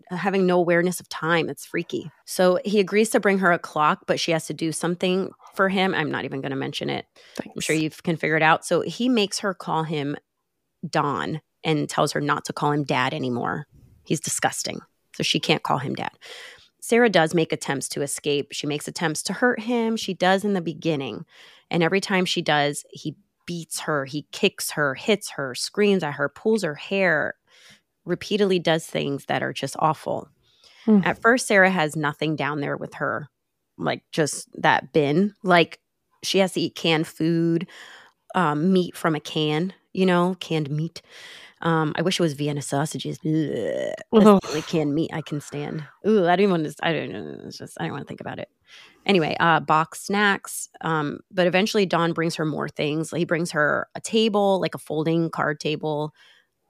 [0.09, 1.51] having no awareness of time.
[1.51, 2.11] It's freaky.
[2.25, 5.69] So he agrees to bring her a clock, but she has to do something for
[5.69, 5.95] him.
[5.95, 7.05] I'm not even going to mention it.
[7.37, 7.53] Thanks.
[7.55, 8.65] I'm sure you can figure it out.
[8.65, 10.17] So he makes her call him
[10.89, 13.67] Don and tells her not to call him dad anymore.
[14.05, 14.81] He's disgusting.
[15.15, 16.13] So she can't call him dad.
[16.81, 18.49] Sarah does make attempts to escape.
[18.53, 19.97] She makes attempts to hurt him.
[19.97, 21.27] She does in the beginning.
[21.71, 23.17] And every time she does, he
[23.47, 27.35] beats her, he kicks her, hits her, screams at her, pulls her hair,
[28.05, 30.29] repeatedly does things that are just awful.
[30.85, 31.01] Hmm.
[31.05, 33.29] At first, Sarah has nothing down there with her,
[33.77, 35.35] like just that bin.
[35.43, 35.81] Like
[36.23, 37.67] she has to eat canned food,
[38.35, 41.03] um, meat from a can, you know, canned meat.
[41.63, 43.19] Um, I wish it was Vienna sausages.
[43.19, 43.33] Ugh.
[44.13, 45.85] That's the only canned meat I can stand.
[46.07, 46.75] Ooh, I don't even want to.
[46.87, 47.37] I don't know.
[47.45, 48.49] It's just I don't want to think about it.
[49.05, 50.69] Anyway, uh, box snacks.
[50.81, 53.11] Um, but eventually, Don brings her more things.
[53.11, 56.15] He brings her a table, like a folding card table,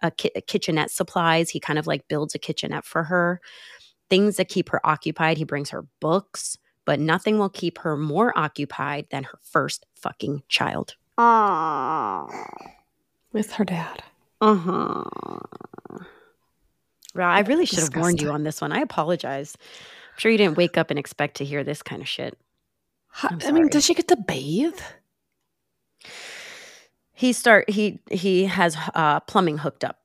[0.02, 1.50] a, ki- a kitchenette supplies.
[1.50, 3.40] He kind of like builds a kitchenette for her.
[4.08, 5.38] Things that keep her occupied.
[5.38, 10.42] He brings her books, but nothing will keep her more occupied than her first fucking
[10.48, 10.96] child.
[13.32, 14.02] With her dad.
[14.40, 15.04] Uh huh.
[17.14, 18.72] Well, I really should have warned you on this one.
[18.72, 19.56] I apologize.
[19.60, 22.38] I'm sure you didn't wake up and expect to hear this kind of shit.
[23.22, 24.80] I'm mean, does she get to bathe?
[27.12, 29.98] He start he he has uh plumbing hooked up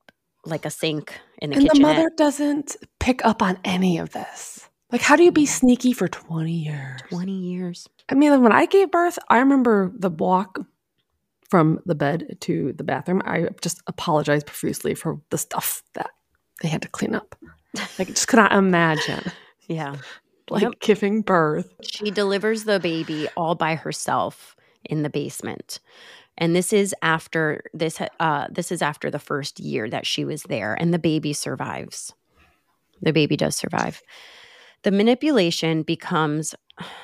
[0.45, 4.67] like a sink in the and the mother doesn't pick up on any of this.
[4.91, 7.01] Like, how do you be sneaky for 20 years?
[7.09, 7.87] 20 years.
[8.07, 10.59] I mean, when I gave birth, I remember the walk
[11.49, 13.21] from the bed to the bathroom.
[13.25, 16.11] I just apologized profusely for the stuff that
[16.61, 17.35] they had to clean up.
[17.97, 19.31] Like, I just could not imagine
[19.67, 19.97] Yeah.
[20.49, 20.73] like Yep.
[20.81, 21.69] giving birth.
[21.81, 25.79] She delivers the baby all by herself in the basement.
[26.37, 30.43] And this is after this uh this is after the first year that she was
[30.43, 32.13] there and the baby survives.
[33.01, 34.01] The baby does survive.
[34.83, 36.53] The manipulation becomes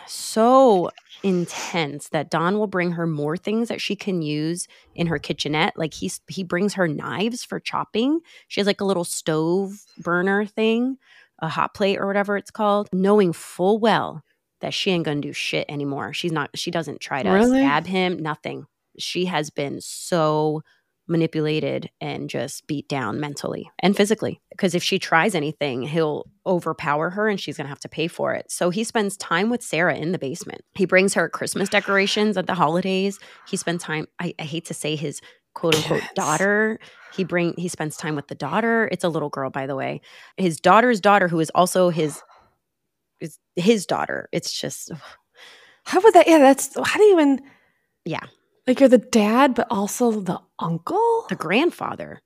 [0.06, 0.92] so
[1.24, 5.78] intense that Don will bring her more things that she can use in her kitchenette.
[5.78, 8.20] Like he's he brings her knives for chopping.
[8.48, 10.98] She has like a little stove burner thing,
[11.40, 14.24] a hot plate or whatever it's called, knowing full well
[14.62, 16.14] that she ain't gonna do shit anymore.
[16.14, 17.60] She's not she doesn't try to Really?
[17.62, 18.66] stab him, nothing.
[18.98, 20.64] She has been so
[21.08, 24.40] manipulated and just beat down mentally and physically.
[24.50, 28.08] Because if she tries anything, he'll overpower her and she's going to have to pay
[28.08, 28.50] for it.
[28.50, 30.62] So he spends time with Sarah in the basement.
[30.76, 33.20] He brings her Christmas decorations at the holidays.
[33.48, 35.22] He spends time, I, I hate to say his
[35.54, 36.14] quote unquote Kids.
[36.16, 36.80] daughter.
[37.14, 38.88] He bring he spends time with the daughter.
[38.92, 40.02] It's a little girl, by the way.
[40.38, 42.22] His daughter's daughter, who is also his
[43.20, 44.30] is his daughter.
[44.32, 44.92] It's just
[45.84, 46.28] How would that?
[46.28, 47.42] Yeah, that's how do you even?
[48.06, 48.26] Yeah.
[48.72, 51.26] Like you're the dad, but also the uncle.
[51.28, 52.22] the grandfather.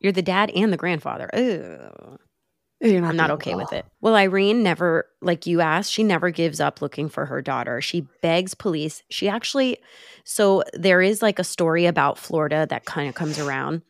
[0.00, 1.30] You're the dad and the grandfather.
[1.32, 2.20] Ugh.
[2.82, 3.86] You're I'm not okay with it.
[4.02, 7.80] Well, Irene never, like you asked, she never gives up looking for her daughter.
[7.80, 9.02] She begs police.
[9.08, 9.78] She actually,
[10.24, 13.80] so there is like a story about Florida that kind of comes around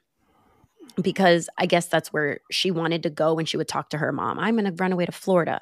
[1.02, 4.12] because I guess that's where she wanted to go when she would talk to her
[4.12, 4.38] mom.
[4.38, 5.60] I'm going to run away to Florida.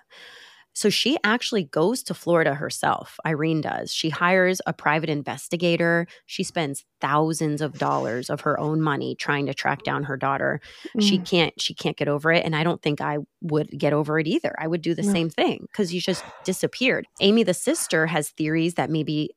[0.74, 3.18] So she actually goes to Florida herself.
[3.24, 3.92] Irene does.
[3.92, 6.06] She hires a private investigator.
[6.26, 10.60] She spends thousands of dollars of her own money trying to track down her daughter
[11.00, 11.28] she Mm.
[11.28, 14.26] can't she can't get over it and i don't think i would get over it
[14.26, 15.12] either i would do the No.
[15.12, 19.30] same thing because you just disappeared amy the sister has theories that maybe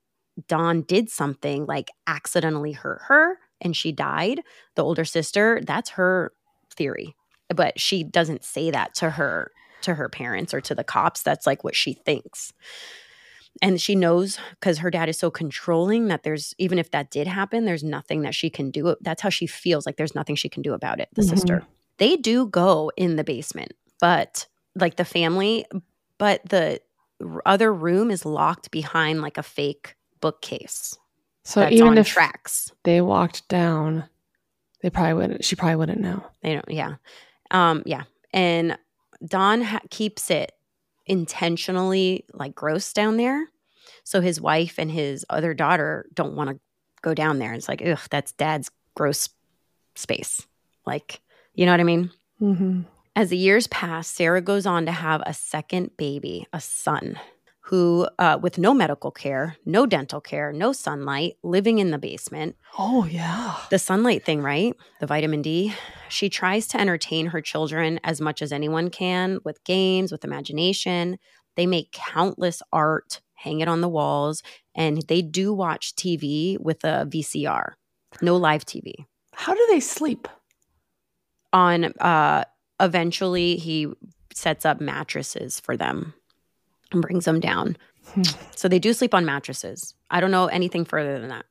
[0.47, 4.41] Don did something like accidentally hurt her and she died
[4.75, 6.31] the older sister that's her
[6.75, 7.15] theory
[7.49, 11.45] but she doesn't say that to her to her parents or to the cops that's
[11.47, 12.51] like what she thinks
[13.61, 17.27] and she knows because her dad is so controlling that there's even if that did
[17.27, 20.49] happen there's nothing that she can do that's how she feels like there's nothing she
[20.49, 21.29] can do about it the Mhm.
[21.29, 21.63] sister
[21.97, 25.65] they do go in the basement but like the family
[26.17, 26.79] but the
[27.45, 30.97] other room is locked behind like a fake bookcase
[31.43, 34.03] So that's even if tracks they walked down,
[34.81, 35.43] they probably wouldn't.
[35.45, 36.23] She probably wouldn't know.
[36.43, 36.95] They don't, yeah.
[37.49, 38.03] Um, yeah.
[38.33, 38.77] And
[39.25, 40.51] Don ha- keeps it
[41.05, 43.47] intentionally like gross down there.
[44.03, 46.59] So his wife and his other daughter don't want to
[47.01, 47.53] go down there.
[47.53, 49.29] It's like, ugh, that's dad's gross
[49.95, 50.45] space.
[50.85, 51.21] Like,
[51.53, 52.11] you know what I mean?
[52.41, 52.81] Mm-hmm.
[53.15, 57.19] As the years pass, Sarah goes on to have a second baby, a son,
[57.67, 62.55] who, uh, with no medical care, no dental care, no sunlight, living in the basement,
[62.77, 63.57] Oh yeah.
[63.69, 64.73] the sunlight thing, right?
[65.01, 65.73] The vitamin D.
[66.07, 71.17] She tries to entertain her children as much as anyone can with games, with imagination.
[71.57, 74.43] They make countless art, hang it on the walls,
[74.73, 77.73] and they do watch TV with a VCR.
[78.21, 78.93] No live TV.
[79.33, 80.29] How do they sleep?
[81.51, 82.43] On uh
[82.79, 83.87] eventually he
[84.33, 86.13] sets up mattresses for them
[86.91, 87.77] and brings them down.
[88.13, 88.23] Hmm.
[88.55, 89.93] So they do sleep on mattresses.
[90.09, 91.45] I don't know anything further than that.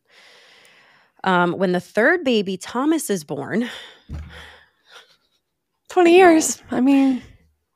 [1.25, 3.69] Um, when the third baby, Thomas, is born,
[5.89, 6.63] 20 years.
[6.71, 7.23] I mean,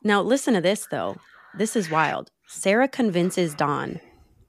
[0.02, 1.16] now listen to this though.
[1.56, 2.30] This is wild.
[2.46, 4.00] Sarah convinces Don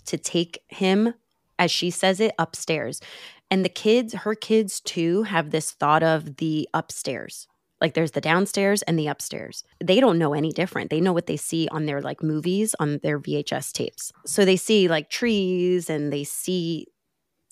[0.06, 1.14] to take him,
[1.58, 3.02] as she says it, upstairs.
[3.50, 7.48] And the kids, her kids too, have this thought of the upstairs.
[7.82, 9.64] Like there's the downstairs and the upstairs.
[9.84, 10.90] They don't know any different.
[10.92, 14.14] They know what they see on their like movies, on their VHS tapes.
[14.26, 16.88] So they see like trees and they see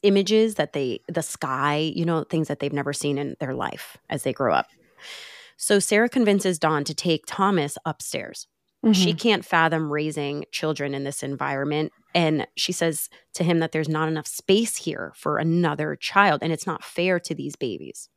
[0.03, 3.97] images that they, the sky, you know, things that they've never seen in their life
[4.09, 4.67] as they grow up.
[5.57, 8.47] So Sarah convinces Don to take Thomas upstairs.
[8.93, 9.19] She mhm.
[9.19, 11.91] can't fathom raising children in this environment.
[12.15, 16.53] And she says to him that there's not enough space here for another child and
[16.53, 18.09] it's not fair to these babies.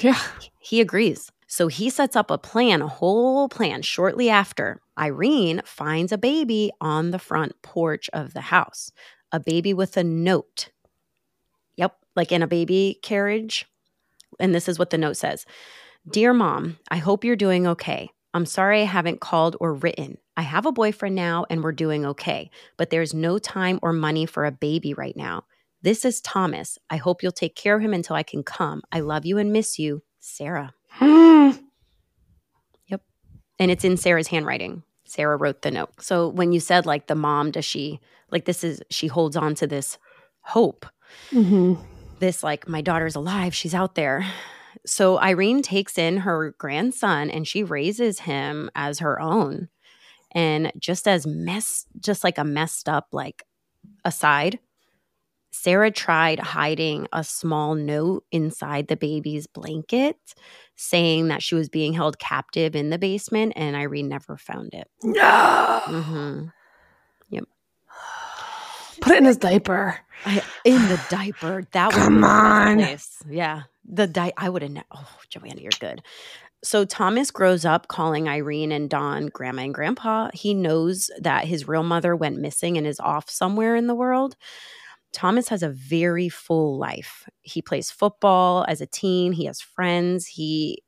[0.00, 0.18] yeah.
[0.58, 1.30] He agrees.
[1.52, 3.82] So he sets up a plan, a whole plan.
[3.82, 8.90] Shortly after, Irene finds a baby on the front porch of the house,
[9.32, 10.70] a baby with a note.
[11.76, 13.66] Yep, like in a baby carriage.
[14.40, 15.44] And this is what the note says
[16.10, 18.08] Dear mom, I hope you're doing okay.
[18.32, 20.16] I'm sorry I haven't called or written.
[20.38, 24.24] I have a boyfriend now and we're doing okay, but there's no time or money
[24.24, 25.44] for a baby right now.
[25.82, 26.78] This is Thomas.
[26.88, 28.80] I hope you'll take care of him until I can come.
[28.90, 30.72] I love you and miss you, Sarah.
[32.88, 32.96] Hmm.
[33.58, 34.82] and it's in Sarah's handwriting.
[35.04, 35.90] Sarah wrote the note.
[36.00, 39.54] So when you said like the mom, does she like this is she holds on
[39.56, 39.98] to this
[40.40, 40.86] hope,
[41.30, 41.78] Mhm.
[42.18, 44.24] this like my daughter's alive, she's out there.
[44.86, 49.68] So Irene takes in her grandson and she raises him as her own.
[50.32, 53.44] And just as mess, just like a messed up like
[54.04, 54.58] aside,
[55.52, 60.16] Sarah tried hiding a small note inside the baby's blanket
[60.76, 64.88] saying that she was being held captive in the basement, and Irene never found it.
[65.04, 65.80] No.
[65.84, 66.46] hmm
[67.30, 67.44] Yep.
[69.00, 69.98] Put it in his diaper.
[70.24, 71.64] I, in the diaper.
[71.72, 72.74] That would Come be on.
[72.78, 73.22] place.
[73.28, 73.62] Yeah.
[73.84, 74.70] The di- I would have.
[74.70, 76.02] Ne- oh, Joanna, you're good.
[76.64, 80.30] So Thomas grows up calling Irene and Don grandma and grandpa.
[80.32, 84.36] He knows that his real mother went missing and is off somewhere in the world.
[85.12, 87.28] Thomas has a very full life.
[87.42, 89.32] He plays football as a teen.
[89.32, 90.26] He has friends.
[90.26, 90.82] He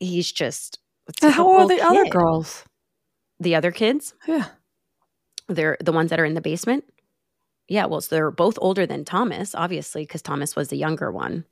[0.00, 0.78] he's just
[1.22, 2.64] how old are the typical other girls?
[3.38, 4.46] The other kids, Yeah.
[5.48, 6.84] they're the ones that are in the basement.
[7.68, 11.44] Yeah, well, so they're both older than Thomas, obviously, because Thomas was the younger one.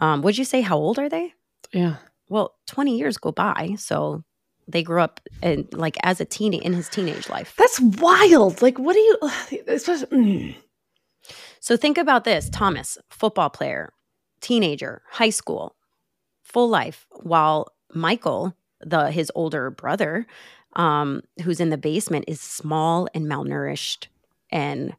[0.00, 1.32] Um, would you say how old are they?
[1.72, 1.96] Yeah.
[2.28, 4.22] Well, twenty years go by, so
[4.68, 7.54] they grew up in like as a teen in his teenage life.
[7.56, 8.62] That's wild.
[8.62, 9.18] Like, what do you?
[9.68, 10.56] Especially, mm.
[11.66, 13.92] So think about this: Thomas, football player,
[14.40, 15.74] teenager, high school,
[16.44, 20.28] full life, while Michael, the his older brother,
[20.76, 24.06] um, who's in the basement, is small and malnourished,
[24.52, 24.94] and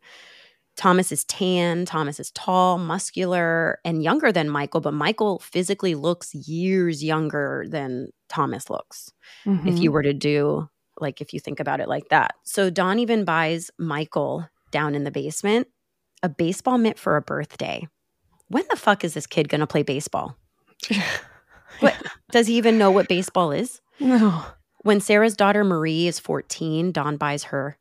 [0.75, 1.85] Thomas is tan.
[1.85, 8.09] Thomas is tall, muscular, and younger than Michael, but Michael physically looks years younger than
[8.27, 9.13] Thomas looks
[9.45, 9.83] if Mhm.
[9.83, 10.67] you were to do
[10.99, 12.35] like if you think about it like that.
[12.43, 15.69] So Don even buys Michael down in the basement
[16.23, 17.87] a baseball mitt for a birthday.
[18.49, 20.37] When the fuck is this kid going to play baseball?
[21.79, 21.95] What
[22.31, 23.81] does he even know what baseball is?
[23.99, 24.43] no.
[24.81, 27.77] When Sarah's daughter Marie is 14, Don buys her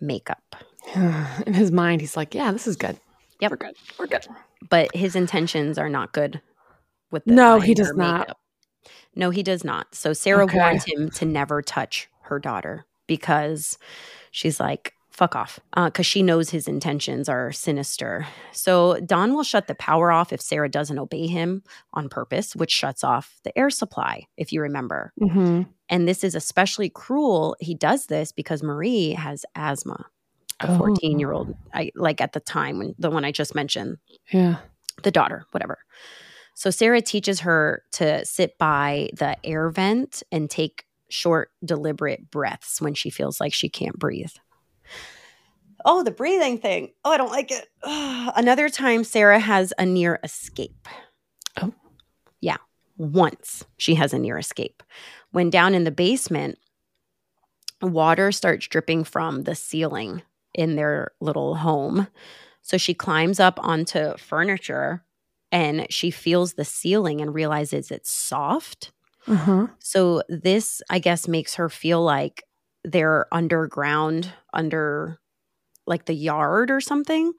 [0.00, 0.54] makeup.
[0.94, 2.96] In his mind, he's like, "Yeah, this is good.
[3.40, 3.50] Yep.
[3.50, 3.74] We're good.
[3.98, 4.26] We're good."
[4.68, 6.40] But his intentions are not good
[7.10, 8.20] with the No, he does not.
[8.20, 8.38] makeup.
[9.16, 9.94] No, he does not.
[9.96, 10.56] So Sarah Okay.
[10.56, 13.78] warns him to never touch her daughter because
[14.30, 15.60] she's like, fuck off.
[15.76, 18.26] Because she knows his intentions are sinister.
[18.52, 21.62] So Don will shut the power off if Sarah doesn't obey him
[21.92, 25.12] on purpose, which shuts off the air supply, if you remember.
[25.20, 27.54] hmm And this is especially cruel.
[27.60, 30.06] He does this because Marie has asthma.
[30.62, 30.78] The Oh.
[30.78, 33.98] 14 year old, I like at the time when the one I just mentioned,
[34.32, 34.56] Yeah.
[35.02, 35.78] the daughter, whatever.
[36.54, 42.80] So Sarah teaches her to sit by the air vent and take short, deliberate breaths
[42.80, 44.32] when she feels like she can't breathe.
[45.84, 46.92] Oh, the breathing thing.
[47.04, 47.68] Oh, I don't like it.
[47.82, 50.88] Another time, Sarah has a near escape.
[51.60, 51.72] Oh.
[52.40, 52.58] Yeah.
[52.96, 54.82] Once she has a near escape.
[55.32, 56.58] When down in the basement,
[57.80, 60.22] water starts dripping from the ceiling
[60.54, 62.08] in their little home.
[62.62, 65.02] So she climbs up onto furniture
[65.50, 68.92] and she feels the ceiling and realizes it's soft.
[69.26, 69.66] Uh huh.
[69.78, 72.44] So this, I guess, makes her feel like
[72.84, 75.18] they're underground, under
[75.86, 77.32] like the yard or something.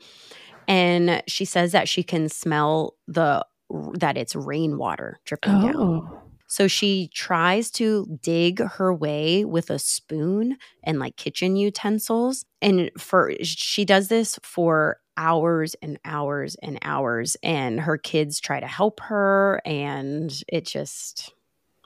[0.68, 3.46] And she says that she can smell the
[3.94, 5.76] that it's rainwater dripping down.
[5.76, 6.22] Oh.
[6.48, 12.44] So she tries to dig her way with a spoon and like kitchen utensils.
[12.62, 17.38] And for she does this for hours and hours and hours.
[17.42, 21.34] And her kids try to help her, and it just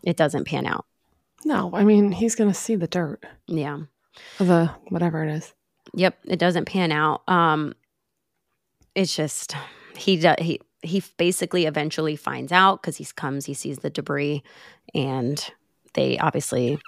[0.04, 0.86] it doesn't pan out.
[1.46, 3.82] No, I mean he's gonna see the dirt, Yeah.
[4.40, 5.54] the whatever it is.
[5.94, 7.22] Yep, it doesn't pan out.
[7.30, 7.74] Um
[8.96, 9.56] it's just
[9.96, 14.44] he does he he basically eventually finds out cuz he comes, he sees the debris
[14.94, 15.52] and
[15.94, 16.80] they obviously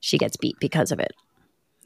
[0.00, 1.12] she gets beat because of it.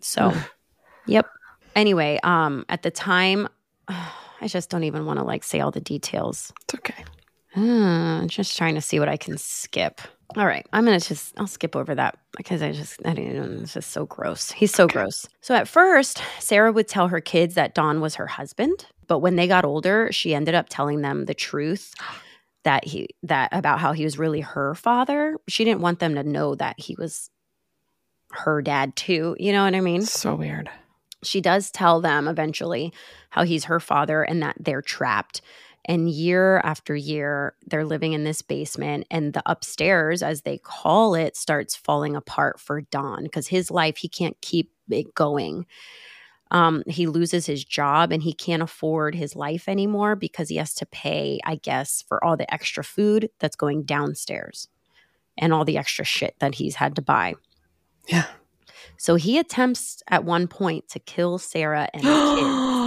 [0.00, 0.32] So,
[1.06, 1.26] yep.
[1.74, 3.48] Anyway, um at the time
[3.88, 6.52] I just don't even want to like say all the details.
[6.62, 7.04] It's okay.
[7.56, 10.00] Uh, just trying to see what I can skip.
[10.36, 13.62] All right, I'm gonna just I'll skip over that because I just I don't know
[13.62, 14.50] it's just so gross.
[14.50, 15.28] He's so gross.
[15.40, 19.36] So at first, Sarah would tell her kids that Don was her husband, but when
[19.36, 21.94] they got older, she ended up telling them the truth
[22.64, 25.36] that he that about how he was really her father.
[25.48, 27.30] She didn't want them to know that he was
[28.32, 29.36] her dad too.
[29.38, 30.02] You know what I mean?
[30.02, 30.68] So weird.
[31.22, 32.92] she does tell them eventually
[33.30, 35.40] how he's her father and that they're trapped.
[35.86, 41.14] And year after year, they're living in this basement, and the upstairs, as they call
[41.14, 45.66] it, starts falling apart for Don because his life, he can't keep it going.
[46.50, 50.74] Um, he loses his job and he can't afford his life anymore because he has
[50.74, 54.68] to pay, I guess, for all the extra food that's going downstairs
[55.36, 57.34] and all the extra shit that he's had to buy.
[58.08, 58.26] Yeah.
[58.98, 62.83] So he attempts at one point to kill Sarah and the kids,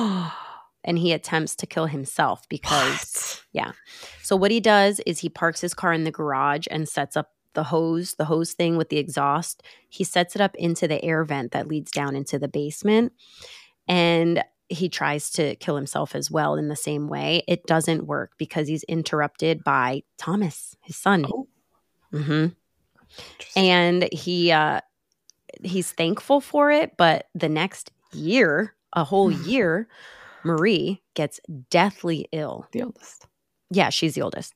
[0.84, 3.74] and he attempts to kill himself because What?
[4.22, 7.32] so what he does is he parks his car in the garage and sets up
[7.54, 9.64] the hose, the hose thing with the exhaust.
[9.90, 13.14] He sets it up into the air vent that leads down into the basement.
[13.88, 17.44] And he tries to kill himself as well in the same way.
[17.48, 21.26] It doesn't work because he's interrupted by Thomas, his son.
[21.28, 21.48] Oh.
[22.12, 22.48] hmm
[23.56, 24.82] And he uh
[25.64, 29.88] he's thankful for it, but the next year, a whole year,
[30.44, 33.28] Marie gets deathly ill the oldest.
[33.72, 34.54] yeah, she's the oldest.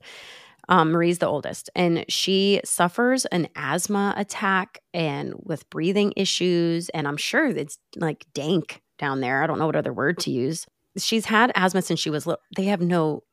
[0.70, 6.88] Um, Marie's the oldest, and she suffers an asthma attack and with breathing issues.
[6.90, 9.44] And I'm sure it's like dank down there.
[9.44, 10.66] I don't know what other word to use.
[10.98, 12.42] She's had asthma since she was little.
[12.56, 13.24] They have no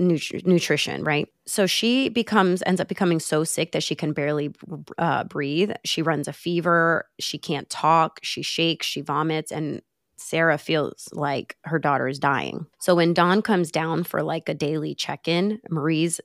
[0.00, 1.28] nutri- nutrition, right?
[1.46, 4.54] So she becomes ends up becoming so sick that she can barely
[4.98, 5.72] uh, breathe.
[5.84, 7.06] She runs a fever.
[7.18, 8.20] She can't talk.
[8.22, 8.86] She shakes.
[8.86, 9.82] She vomits, and
[10.16, 12.66] Sarah feels like her daughter is dying.
[12.78, 16.20] So when Don comes down for like a daily check in, Marie's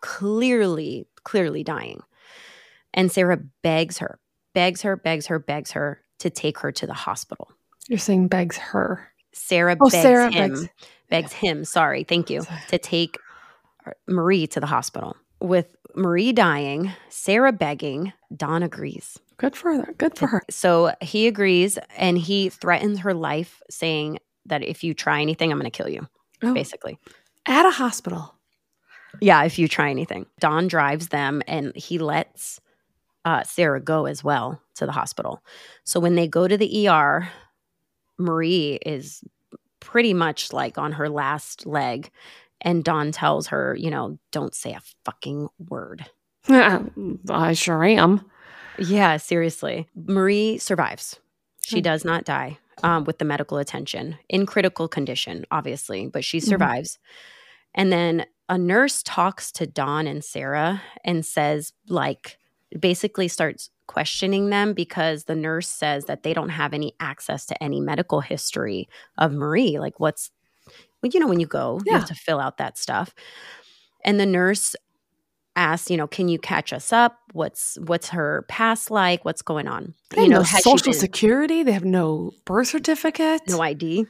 [0.00, 2.00] clearly, clearly dying.
[2.92, 4.18] And Sarah begs her,
[4.54, 7.50] begs her, begs her, begs her to take her to the hospital.
[7.88, 9.08] You're saying begs her.
[9.32, 10.68] Sarah Oh, begs Sarah him, begs-
[11.08, 12.60] begs him, sorry, thank you, Sorry.
[12.68, 13.18] to take
[13.86, 15.16] uh, Marie to the hospital.
[15.40, 19.18] With Marie dying, Sarah begging, Don agrees.
[19.36, 19.92] Good for her.
[19.96, 20.42] Good for her.
[20.50, 25.58] So he agrees and he threatens her life, saying that if you try anything, I'm
[25.58, 26.06] going to kill you,
[26.42, 26.98] Oh, basically.
[27.46, 28.34] at a hospital.
[29.20, 30.26] Yeah, if you try anything.
[30.38, 32.60] Don drives them and he lets
[33.24, 35.42] uh, Sarah go as well to the hospital.
[35.84, 37.28] So when they go to the ER,
[38.18, 39.22] Marie is
[39.80, 42.10] pretty much like on her last leg.
[42.62, 46.06] And Don tells her, you know, don't say a fucking word.
[46.48, 48.24] I sure am.
[48.78, 49.88] Yeah, seriously.
[49.94, 51.18] Marie survives.
[51.62, 51.82] She Hmm.
[51.82, 56.44] does not die um, with the medical attention in critical condition, obviously, but she Mhm.
[56.48, 56.98] survives.
[57.74, 62.38] And then a nurse talks to Don and Sarah and says, like,
[62.78, 67.62] basically starts questioning them because the nurse says that they don't have any access to
[67.62, 68.88] any medical history
[69.18, 69.78] of Marie.
[69.78, 70.30] Like, what's,
[71.02, 73.14] well, you know, when you go, you have to fill out that stuff.
[74.04, 74.74] And the nurse
[75.56, 77.18] asks, you know, can you catch us up?
[77.32, 79.24] What's what's her past like?
[79.24, 79.94] What's going on?
[80.10, 81.62] They you have know, no social security.
[81.62, 83.42] They have no birth certificate.
[83.48, 84.06] no ID.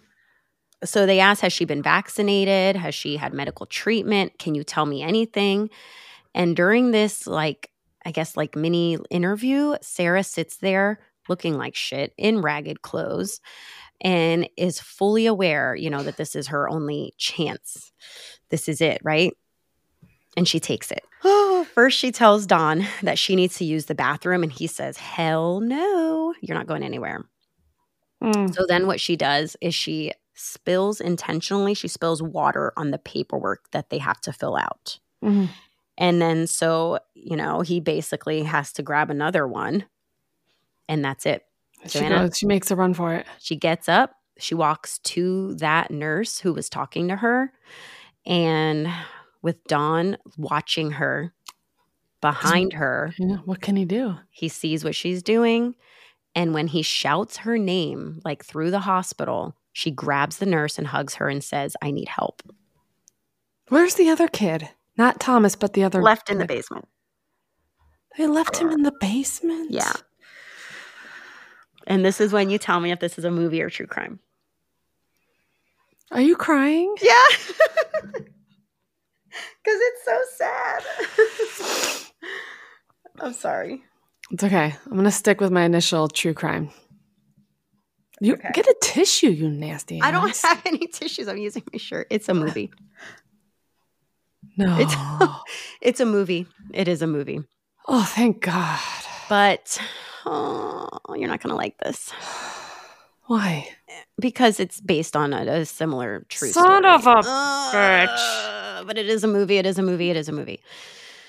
[0.84, 2.76] So they asked, has she been vaccinated?
[2.76, 4.38] Has she had medical treatment?
[4.38, 5.68] Can you tell me anything?
[6.34, 7.70] And during this, like,
[8.06, 13.40] I guess, like mini interview, Sarah sits there looking like shit in ragged clothes
[14.00, 17.92] and is fully aware, you know, that this is her only chance.
[18.48, 19.32] This is it, right?
[20.36, 21.04] And she takes it.
[21.74, 25.60] First, she tells Don that she needs to use the bathroom, and he says, Hell
[25.60, 27.24] no, you're not going anywhere.
[28.22, 28.54] Mm.
[28.54, 33.70] So then what she does is she spills intentionally, she spills water on the paperwork
[33.72, 34.98] that they have to fill out.
[35.22, 35.50] Mhm.
[35.98, 39.84] And then so, you know, he basically has to grab another one
[40.88, 41.44] and that's it.
[41.86, 42.36] She goes.
[42.36, 43.26] She makes a run for it.
[43.38, 47.52] She gets up, she walks to that nurse who was talking to her
[48.26, 48.88] and
[49.42, 51.32] with Don watching her
[52.20, 53.14] behind her.
[53.18, 54.16] Yeah, what can he do?
[54.30, 55.74] He sees what she's doing.
[56.34, 60.86] And when he shouts her name, like through the hospital, she grabs the nurse and
[60.86, 62.42] hugs her and says, I need help.
[63.68, 64.68] Where's the other kid?
[64.96, 66.88] Not Thomas, but the other Left in the basement.
[68.18, 69.70] They left him in the basement.
[69.70, 69.92] Yeah.
[71.86, 74.20] And this is when you tell me if this is a movie or true crime.
[76.12, 76.94] Are you crying?
[77.02, 77.24] Yeah.
[79.62, 82.10] Because it's so sad.
[83.20, 83.82] I'm sorry.
[84.30, 84.74] It's okay.
[84.86, 86.70] I'm gonna stick with my initial true crime.
[88.20, 88.50] You Okay.
[88.54, 90.00] get a tissue, you nasty.
[90.02, 91.28] I don't have any tissues.
[91.28, 92.06] I'm using my shirt.
[92.10, 92.72] It's a movie.
[94.56, 94.78] No.
[94.78, 94.94] It's
[95.80, 96.46] it's a movie.
[96.72, 97.40] It is a movie.
[97.86, 98.80] oh, thank God.
[99.28, 99.78] But
[100.26, 102.10] oh, you're not going to like this
[103.26, 103.68] Why?
[104.18, 106.94] because it's based on a, a similar true Son story.
[106.94, 109.58] of a Uh, But it is a movie.
[109.58, 110.10] It is a movie.
[110.10, 110.60] It is a movie.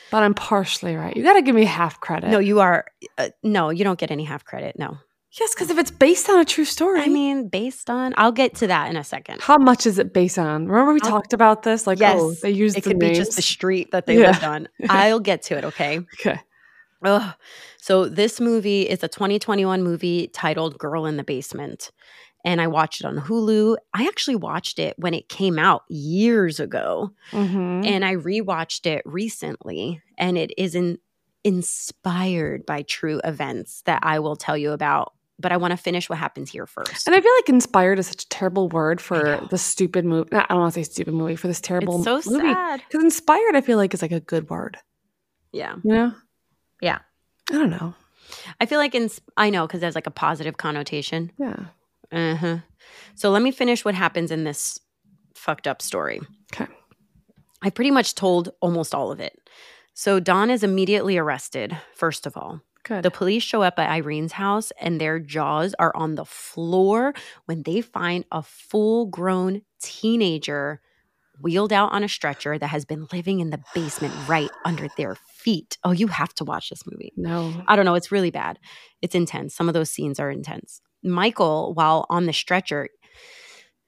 [0.10, 1.16] But I'm partially right.
[1.16, 2.30] You got to give me half credit.
[2.32, 2.86] No, you are.
[3.18, 4.78] Uh, no, you don't get any half credit.
[4.78, 4.98] No.
[5.40, 8.56] yes, because if it's based on a true story, I mean, based on, I'll get
[8.56, 9.42] to that in a second.
[9.42, 10.68] how much is it based on?
[10.68, 11.88] Remember we I'll- talked about this?
[11.88, 14.32] Like, Yes, oh, they used It the could be just the street that they Yeah.
[14.32, 14.68] lived on.
[14.90, 15.64] I'll get to it.
[15.66, 16.00] Okay.
[16.20, 16.42] okay.
[17.04, 17.34] Ugh.
[17.78, 21.92] So this movie is a 2021 movie titled Girl in the Basement.
[22.44, 23.78] And I watched it on Hulu.
[23.94, 27.12] I actually watched it when it came out years ago.
[27.32, 27.86] Mhm.
[27.86, 30.02] And I rewatched it recently.
[30.18, 30.98] And it is in,
[31.44, 35.14] inspired by true events that I will tell you about.
[35.40, 37.08] But I want to finish what happens here first.
[37.08, 40.30] And I feel like inspired is such a terrible word for the stupid movie.
[40.36, 42.54] I don't want to say stupid movie for this terrible it's so movie.
[42.54, 42.84] sad.
[42.88, 44.78] Because inspired, I feel like is like a good word.
[45.52, 45.76] Yeah.
[45.84, 46.14] You know?
[46.82, 47.00] Yeah.
[47.50, 47.94] I don't know.
[48.60, 51.32] I feel like, ins- I know, because there's like a positive connotation.
[51.38, 51.66] Yeah.
[52.12, 52.58] Uh-huh.
[53.16, 54.80] So let me finish what happens in this
[55.36, 56.22] fucked up story.
[56.54, 56.68] Okay.
[57.62, 59.38] I pretty much told almost all of it.
[59.94, 62.62] So Don is immediately arrested, first of all.
[62.84, 63.04] Good.
[63.04, 67.14] The police show up at Irene's house and their jaws are on the floor
[67.46, 70.82] when they find a full grown teenager
[71.40, 75.16] wheeled out on a stretcher that has been living in the basement right under their
[75.44, 75.78] feet.
[75.84, 77.12] Oh, you have to watch this movie.
[77.16, 77.54] no.
[77.68, 77.96] I don't know.
[77.96, 78.60] It's really bad.
[79.02, 79.56] It's intense.
[79.56, 80.82] Some of those scenes are intense.
[81.04, 82.90] Michael, while on the stretcher,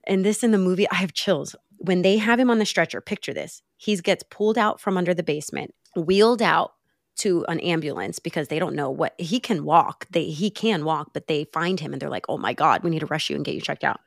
[0.08, 1.56] and this in the movie, I have chills.
[1.78, 3.62] When they have him on the stretcher, picture this.
[3.78, 6.72] He gets pulled out from under the basement, wheeled out
[7.18, 10.08] to an ambulance because they don't know what he can walk.
[10.10, 12.90] They he can walk, but they find him and they're like, "Oh my god, we
[12.90, 14.00] need to rush you and get you checked out."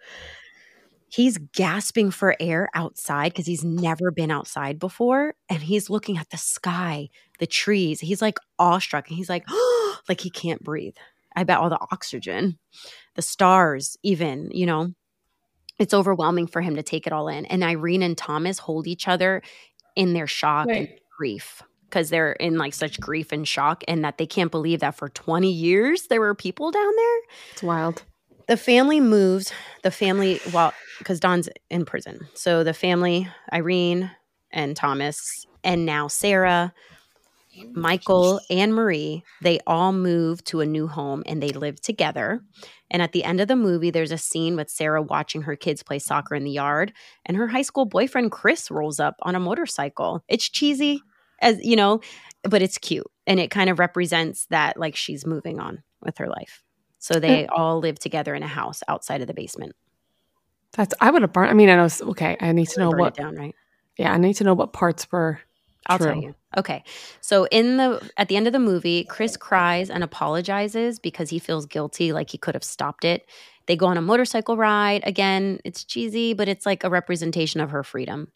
[1.09, 6.31] He's gasping for air outside because he's never been outside before, and he's looking at
[6.31, 8.01] the sky, the trees.
[8.01, 9.47] He's like awestruck, and he's like,
[10.09, 10.97] like he can't breathe.
[11.35, 12.59] I bet all the oxygen,
[13.15, 14.95] the stars, even you know,
[15.79, 17.47] it's overwhelming for him to take it all in.
[17.47, 19.43] And Irene and Thomas hold each other
[19.95, 24.19] in their shock and grief because they're in like such grief and shock, and that
[24.19, 27.19] they can't believe that for 20 years there were people down there.
[27.53, 28.03] It's wild.
[28.49, 29.53] The family moves.
[29.83, 32.27] The family, well, because Don's in prison.
[32.35, 34.11] So the family, Irene
[34.53, 36.73] and Thomas, and now Sarah,
[37.73, 42.41] Michael, and Marie, they all move to a new home and they live together.
[42.91, 45.83] And at the end of the movie, there's a scene with Sarah watching her kids
[45.83, 46.93] play soccer in the yard,
[47.25, 50.23] and her high school boyfriend, Chris, rolls up on a motorcycle.
[50.29, 51.03] It's cheesy,
[51.41, 52.01] as you know,
[52.45, 53.11] but it's cute.
[53.27, 56.63] And it kind of represents that, like, she's moving on with her life.
[56.99, 57.49] So they mm.
[57.55, 59.75] all live together in a house outside of the basement.
[60.73, 61.51] That's I would have burned.
[61.51, 61.89] I mean, I know.
[62.11, 63.17] Okay, I need to know what.
[63.17, 63.55] it down, right?
[63.97, 65.41] Yeah, I need to know what parts were.
[65.87, 66.35] I'll tell you.
[66.57, 66.83] Okay.
[67.21, 71.39] So in the at the end of the movie, Chris cries and apologizes because he
[71.39, 73.27] feels guilty like he could have stopped it.
[73.67, 75.03] They go on a motorcycle ride.
[75.05, 78.33] Again, it's cheesy, but it's like a representation of her freedom.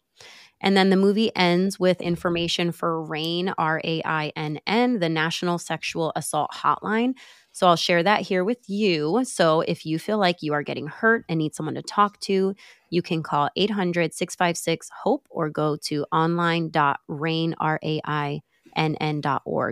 [0.61, 5.09] And then the movie ends with information for RAINN, R A I N N, the
[5.09, 7.15] National Sexual Assault Hotline.
[7.51, 9.21] So I'll share that here with you.
[9.23, 12.55] So if you feel like you are getting hurt and need someone to talk to,
[12.89, 17.53] you can call 800 656 HOPE or go to online.rainn.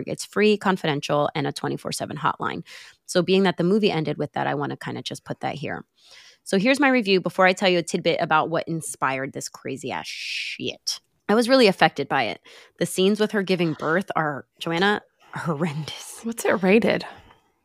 [0.06, 2.62] It's free, confidential, and a 24 7 hotline.
[3.06, 5.40] So, being that the movie ended with that, I want to kind of just put
[5.40, 5.84] that here.
[6.44, 9.90] So, here's my review before I tell you a tidbit about what inspired this crazy
[9.90, 11.00] ass shit.
[11.28, 12.40] I was really affected by it.
[12.78, 15.02] The scenes with her giving birth are, Joanna,
[15.34, 16.20] horrendous.
[16.24, 17.06] What's it rated?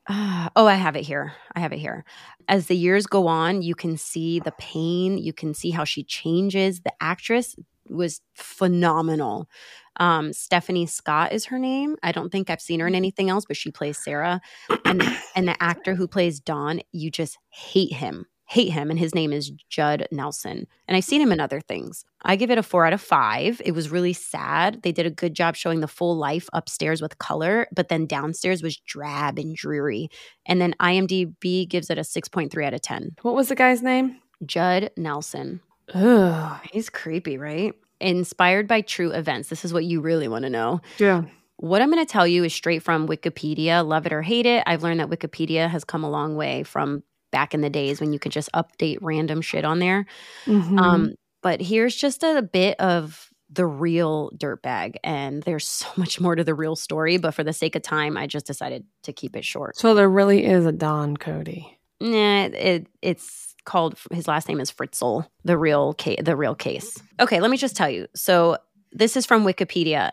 [0.07, 1.33] Ah, oh, I have it here.
[1.55, 2.05] I have it here.
[2.47, 5.17] As the years go on, you can see the pain.
[5.17, 6.81] You can see how she changes.
[6.81, 7.55] The actress
[7.89, 9.49] was phenomenal.
[9.97, 11.95] Um, Stephanie Scott is her name.
[12.03, 14.41] I don't think I've seen her in anything else, but she plays Sarah.
[14.83, 15.01] And
[15.35, 18.25] and the actor who plays Don, you just hate him.
[18.45, 20.67] Hate him, and his name is Judd Nelson.
[20.87, 22.05] And I've seen him in other things.
[22.21, 23.61] I give it a four out of five.
[23.65, 24.81] It was really sad.
[24.83, 28.61] They did a good job showing the full life upstairs with color, but then downstairs
[28.61, 30.09] was drab and dreary.
[30.45, 33.15] And then IMDb gives it a 6.3 out of 10.
[33.23, 34.19] What was the guy's name?
[34.45, 35.61] Judd Nelson.
[35.93, 36.59] Ugh.
[36.71, 37.73] He's creepy, right?
[37.99, 39.49] Inspired by true events.
[39.49, 40.81] This is what you really want to know.
[40.97, 41.23] Yeah.
[41.57, 43.87] What I'm going to tell you is straight from Wikipedia.
[43.87, 44.63] Love it or hate it.
[44.67, 47.03] I've learned that Wikipedia has come a long way from
[47.35, 50.05] back in the days when you could just update random shit on there.
[50.45, 50.79] Mhm.
[50.79, 56.35] Um, but here's just a bit of the real dirtbag, and there's so much more
[56.35, 57.17] to the real story.
[57.17, 59.75] But for the sake of time, I just decided to keep it short.
[59.77, 61.77] so there really is a Don Cody.
[61.99, 65.27] Nah, it, it's called his last name is Fritzl.
[65.43, 66.19] The real case.
[66.23, 66.97] The real case.
[67.19, 68.07] Okay, let me just tell you.
[68.15, 68.57] So
[68.91, 70.11] this is from Wikipedia,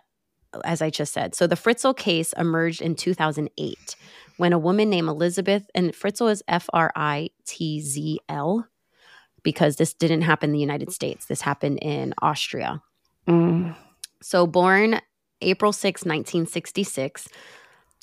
[0.65, 1.35] as I just said.
[1.35, 3.97] So the Fritzl case emerged in 2008
[4.43, 8.67] when a woman named Elisabeth and Fritzl is F R I T Z L
[9.45, 11.27] because this didn't happen in the United States.
[11.27, 12.83] This happened in Austria.
[13.29, 13.77] Mm.
[14.21, 15.01] So, born
[15.43, 17.29] April 6, 1966,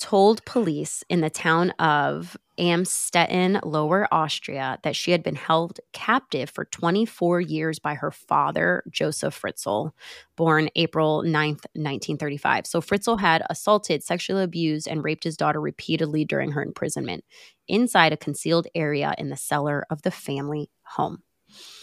[0.00, 6.50] told police in the town of Amstetten, Lower Austria, that she had been held captive
[6.50, 9.92] for 24 years by her father, Josef Fritzl,
[10.36, 12.66] born April 9th, 1935.
[12.66, 17.24] So, Fritzl had assaulted, sexually abused, and raped his daughter repeatedly during her imprisonment
[17.68, 21.22] inside a concealed area in the cellar of the family home.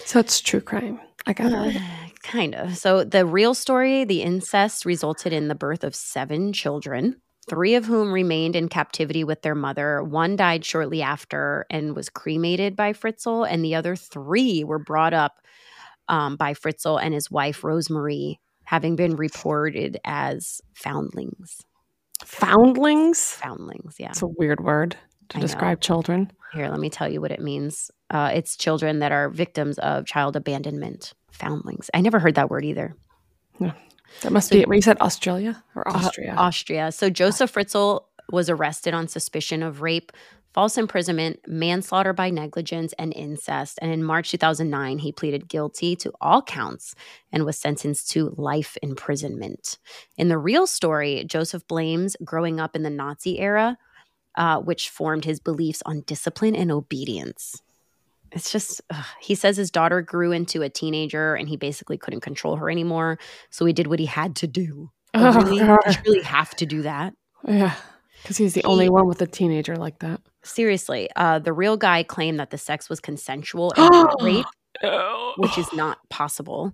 [0.06, 1.00] So it's true crime.
[1.26, 1.82] I got it.
[2.24, 2.78] Kind of.
[2.78, 7.86] So the real story, the incest resulted in the birth of seven children, three of
[7.86, 10.04] whom remained in captivity with their mother.
[10.04, 15.14] One died shortly after and was cremated by Fritzl, and the other three were brought
[15.14, 15.40] up
[16.10, 21.62] um, by Fritzl and his wife, Rosemarie, having been reported as foundlings.
[22.24, 23.32] Foundlings.
[23.34, 24.10] Foundlings, yeah.
[24.10, 24.98] It's a weird word
[25.30, 25.46] to I know.
[25.46, 26.32] describe children.
[26.54, 27.92] Here, let me tell you what it means.
[28.10, 31.14] Uh, it's children that are victims of child abandonment.
[31.32, 31.90] Foundlings.
[31.94, 32.96] I never heard that word either.
[34.22, 34.64] That must So- be.
[34.66, 36.36] Where you said Australia or Uh, Austria?
[36.38, 36.92] Austria.
[36.92, 40.12] So Josef Fritzl was arrested on suspicion of rape,
[40.54, 43.78] false imprisonment, manslaughter by negligence, and incest.
[43.82, 46.96] And in March 2009, he pleaded guilty to all counts
[47.32, 49.78] and was sentenced to life imprisonment.
[50.18, 53.78] In the real story, Josef blames growing up in the Nazi era,
[54.36, 57.62] uh, which formed his beliefs on discipline and obedience.
[58.32, 59.06] It's just, ugh.
[59.22, 63.18] he says his daughter grew into a teenager and he basically couldn't control her anymore.
[63.50, 64.92] So he did what he had to do.
[65.14, 65.58] Oh, really?
[65.58, 67.14] You really have to do that?
[67.48, 67.74] yeah,
[68.22, 70.22] because he's the He- only one with a teenager like that.
[70.44, 74.46] Seriously, uh, the real guy claimed that the sex was consensual and rape,
[75.38, 76.74] which is not possible.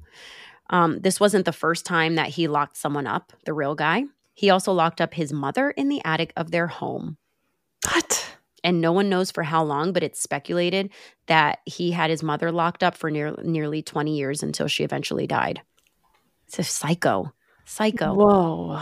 [0.70, 4.04] Um, this wasn't the first time that he locked someone up, the real guy.
[4.34, 7.18] He also locked up his mother in the attic of their home.
[7.91, 8.32] what?
[8.64, 10.89] And no one knows for how long, but it's speculated
[11.28, 15.28] that he had his mother locked up for near, nearly 20 years until she eventually
[15.28, 15.61] died.
[16.47, 17.34] It's a psycho.
[17.66, 18.14] Psycho.
[18.14, 18.82] Whoa.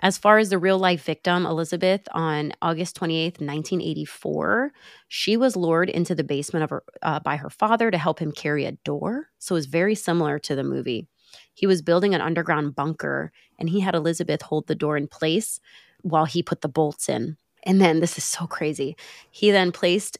[0.00, 4.72] As far as the real life victim, Elisabeth, on August 28th, 1984,
[5.08, 8.30] she was lured into the basement of her, uh, by her father to help him
[8.30, 9.28] carry a door.
[9.38, 11.08] So it was very similar to the movie.
[11.52, 15.58] He was building an underground bunker and he had Elisabeth hold the door in place
[16.02, 17.36] while he put the bolts in.
[17.64, 18.96] And then this is so crazy.
[19.30, 20.18] He then placed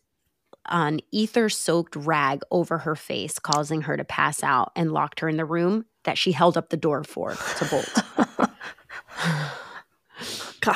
[0.66, 5.28] an ether soaked rag over her face, causing her to pass out and locked her
[5.28, 8.50] in the room that she held up the door for to bolt.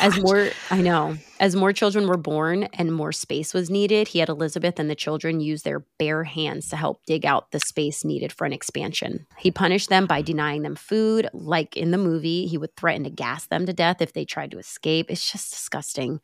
[0.01, 4.19] As more, I know, as more children were born and more space was needed, he
[4.19, 8.05] had Elisabeth and the children use their bare hands to help dig out the space
[8.05, 9.27] needed for an expansion.
[9.39, 11.29] He punished them by denying them food.
[11.33, 14.51] Like in the movie, he would threaten to gas them to death if they tried
[14.53, 15.11] to escape.
[15.11, 16.21] It's just disgusting.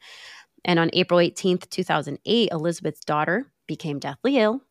[0.64, 4.62] And on April 18th, 2008, Elisabeth's daughter became deathly ill.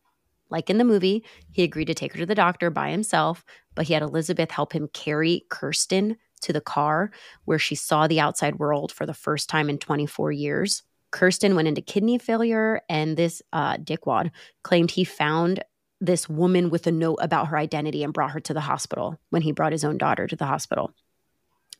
[0.50, 3.44] Like in the movie, he agreed to take her to the doctor by himself,
[3.74, 7.10] but he had Elisabeth help him carry Kerstin to the car
[7.44, 10.82] where she saw the outside world for the first time in 24 years.
[11.12, 14.30] Kerstin went into kidney failure, and this uh, dickwad
[14.62, 15.64] claimed he found
[16.00, 19.42] this woman with a note about her identity and brought her to the hospital when
[19.42, 20.92] he brought his own daughter to the hospital.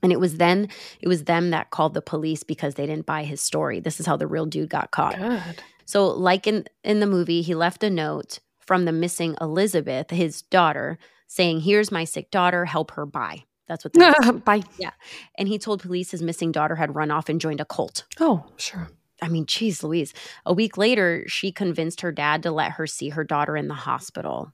[0.03, 0.69] And it was then,
[1.01, 3.81] it was them that called the police because they didn't buy his story.
[3.81, 5.17] This is how the real dude got caught.
[5.17, 5.63] Good.
[5.85, 10.43] So, like in in the movie, he left a note from the missing Elisabeth, his
[10.43, 12.67] daughter, saying, "Here's my sick daughter.
[12.67, 13.93] Help her buy." That's what.
[13.93, 14.63] The note Bye.
[14.79, 14.91] Yeah.
[15.37, 18.05] And he told police his missing daughter had run off and joined a cult.
[18.19, 18.89] Oh, sure.
[19.21, 20.15] I mean, geez, Louise.
[20.47, 23.75] A week later, she convinced her dad to let her see her daughter in the
[23.75, 24.53] hospital.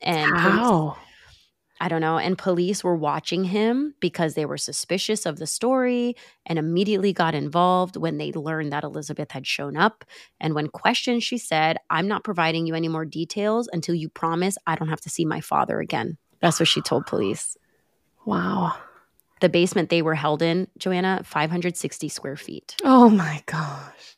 [0.00, 0.96] And police- How?
[1.80, 2.18] I don't know.
[2.18, 6.14] And police were watching him because they were suspicious of the story
[6.46, 10.04] and immediately got involved when they learned that Elisabeth had shown up.
[10.40, 14.56] And when questioned, she said, I'm not providing you any more details until you promise
[14.66, 16.16] I don't have to see my father again.
[16.40, 17.56] That's what she told police.
[18.24, 18.76] Wow.
[19.40, 22.76] The basement they were held in, Joanna, 560 square feet.
[22.84, 24.16] Oh my gosh.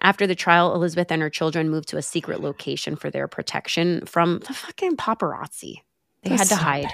[0.00, 4.04] After the trial, Elisabeth and her children moved to a secret location for their protection
[4.06, 5.82] from the fucking paparazzi.
[6.22, 6.86] They That's had to so hide.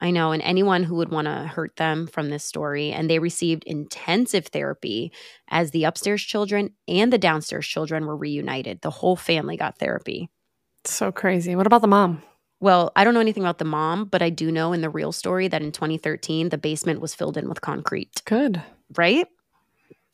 [0.00, 2.92] I know, and anyone who would want to hurt them from this story.
[2.92, 5.10] And they received intensive therapy
[5.48, 8.82] as the upstairs children and the downstairs children were reunited.
[8.82, 10.28] The whole family got therapy.
[10.84, 11.56] So crazy.
[11.56, 12.22] What about the mom?
[12.60, 15.12] Well, I don't know anything about the mom, but I do know in the real
[15.12, 18.60] story that in 2013, the basement was filled in with concrete, Good.
[18.96, 19.28] right?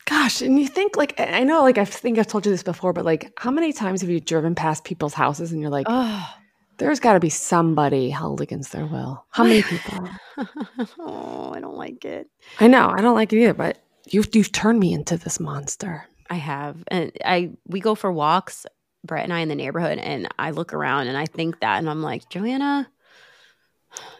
[0.06, 2.92] Gosh, and you think like I know like I think I've told you this before,
[2.92, 6.28] but like how many times have you driven past people's houses and you're like, Oh,
[6.76, 9.24] there's got to be somebody held against their will?
[9.30, 10.08] How many people?
[10.98, 12.28] oh I don't like it.
[12.60, 16.04] I know I don't like it either, but you've you've turned me into this monster.
[16.28, 16.84] I have.
[16.88, 18.66] And I we go for walks,
[19.04, 21.88] Brett and I in the neighborhood, and I look around and I think that and
[21.90, 22.88] I'm like, Joanna,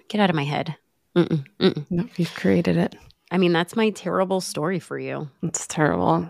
[0.08, 0.76] get out of my head.
[1.16, 1.86] Mm-mm, mm-mm.
[1.90, 2.96] No, you've created it.
[3.30, 5.28] I mean, that's my terrible story for you.
[5.42, 6.28] It's terrible.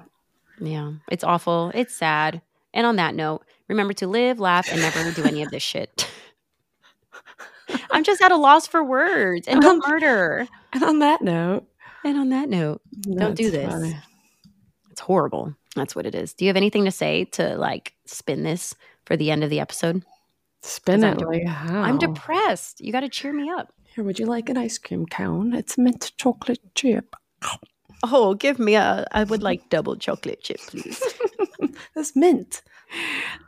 [0.61, 0.93] Yeah.
[1.11, 1.73] It's awful.
[1.75, 2.41] It's sad.
[2.73, 6.09] And on that note, remember to live, laugh, and never do any of this shit.
[7.91, 10.47] I'm just at a loss for words and don't murder.
[10.73, 11.67] And on that note,
[12.05, 13.71] And on that note, Don't do this.
[13.73, 13.97] funny.
[14.91, 15.55] it's horrible.
[15.75, 16.35] That's what it is.
[16.35, 19.61] Do you have anything to say to like spin this for the end of the
[19.61, 20.03] episode?
[20.63, 21.83] Spin it I'm like how?
[21.83, 22.81] I'm depressed.
[22.81, 23.73] You got to cheer me up.
[23.95, 25.55] Here, would you like an ice cream cone?
[25.55, 27.15] It's mint chocolate chip.
[28.03, 29.07] Oh, give me a.
[29.13, 31.03] I would like double chocolate chip, please.
[31.95, 32.63] That's mint.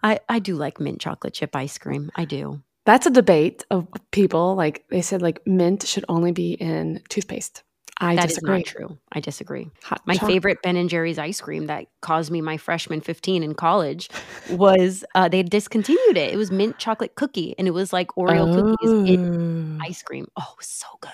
[0.02, 2.10] I I do like mint chocolate chip ice cream.
[2.16, 2.62] I do.
[2.84, 4.54] That's a debate of people.
[4.54, 7.62] Like they said, like mint should only be in toothpaste.
[7.98, 8.56] I That is disagree.
[8.58, 8.98] not true.
[9.12, 9.70] I disagree.
[9.84, 13.42] Hot My choc- favorite Ben and Jerry's ice cream that caused me my freshman 15
[13.42, 14.10] in college
[14.50, 16.32] was uh, they discontinued it.
[16.32, 20.26] It was mint chocolate cookie and it was like Oreo cookies in Oh, ice cream.
[20.36, 21.10] Oh, it was so good.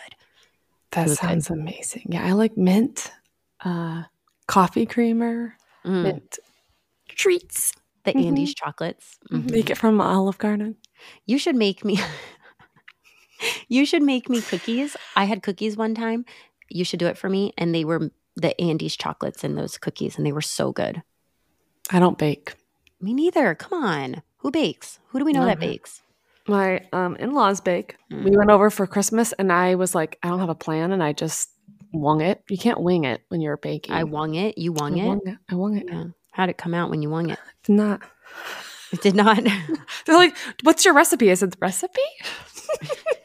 [0.91, 1.29] that was good.
[1.29, 2.07] sounds amazing.
[2.11, 3.13] Yeah, I like mint,
[3.65, 4.03] uh,
[4.49, 6.03] coffee creamer, Mm.
[6.03, 6.39] mint
[7.09, 7.73] treats.
[8.05, 8.27] The Mhm.
[8.27, 9.19] Andes chocolates.
[9.31, 9.51] Mhm.
[9.53, 10.75] Make it from Olive Garden.
[11.27, 11.97] You should make me
[13.69, 14.97] You should make me cookies.
[15.17, 16.25] I had cookies one time.
[16.75, 20.17] You should do it for me and they were the Andes chocolates and those cookies
[20.17, 21.03] and they were so good.
[21.91, 22.55] I don't bake.
[23.01, 23.55] Me neither.
[23.55, 24.23] Come on.
[24.39, 24.99] Who bakes?
[25.09, 26.03] Who do we know that bakes?
[26.49, 27.97] My um, in-laws bake.
[28.11, 28.25] Mm.
[28.25, 31.03] We went over for Christmas, and I was like, I don't have a plan, and
[31.03, 31.51] I just
[31.93, 32.43] wung it.
[32.49, 33.95] You can't wing it when you're baking.
[33.95, 34.59] I wung it.
[34.59, 35.07] You wung I it.
[35.07, 35.39] wung it.
[35.49, 35.87] I wung it.
[35.89, 36.05] Yeah.
[36.33, 37.39] How'd it come out when you wung it?
[37.39, 38.03] it did not.
[38.93, 39.43] It did not.
[40.07, 42.01] They're like, "What's your recipe?" I said, "The recipe."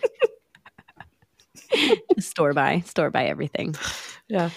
[2.19, 3.75] store by, store by everything.
[4.29, 4.49] Yeah.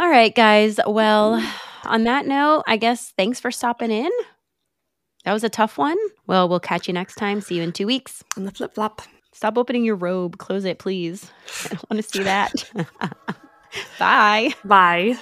[0.00, 0.80] All right, guys.
[0.84, 1.40] Well,
[1.84, 4.10] on that note, I guess thanks for stopping in.
[5.24, 5.96] That was a tough one.
[6.26, 7.40] Well, we'll catch you next time.
[7.40, 8.24] See you in two weeks.
[8.36, 9.02] On the flip flop.
[9.32, 10.38] Stop opening your robe.
[10.38, 11.30] Close it, please.
[11.64, 12.52] I don't want to see that.
[14.00, 14.54] Bye.
[14.64, 15.16] Bye.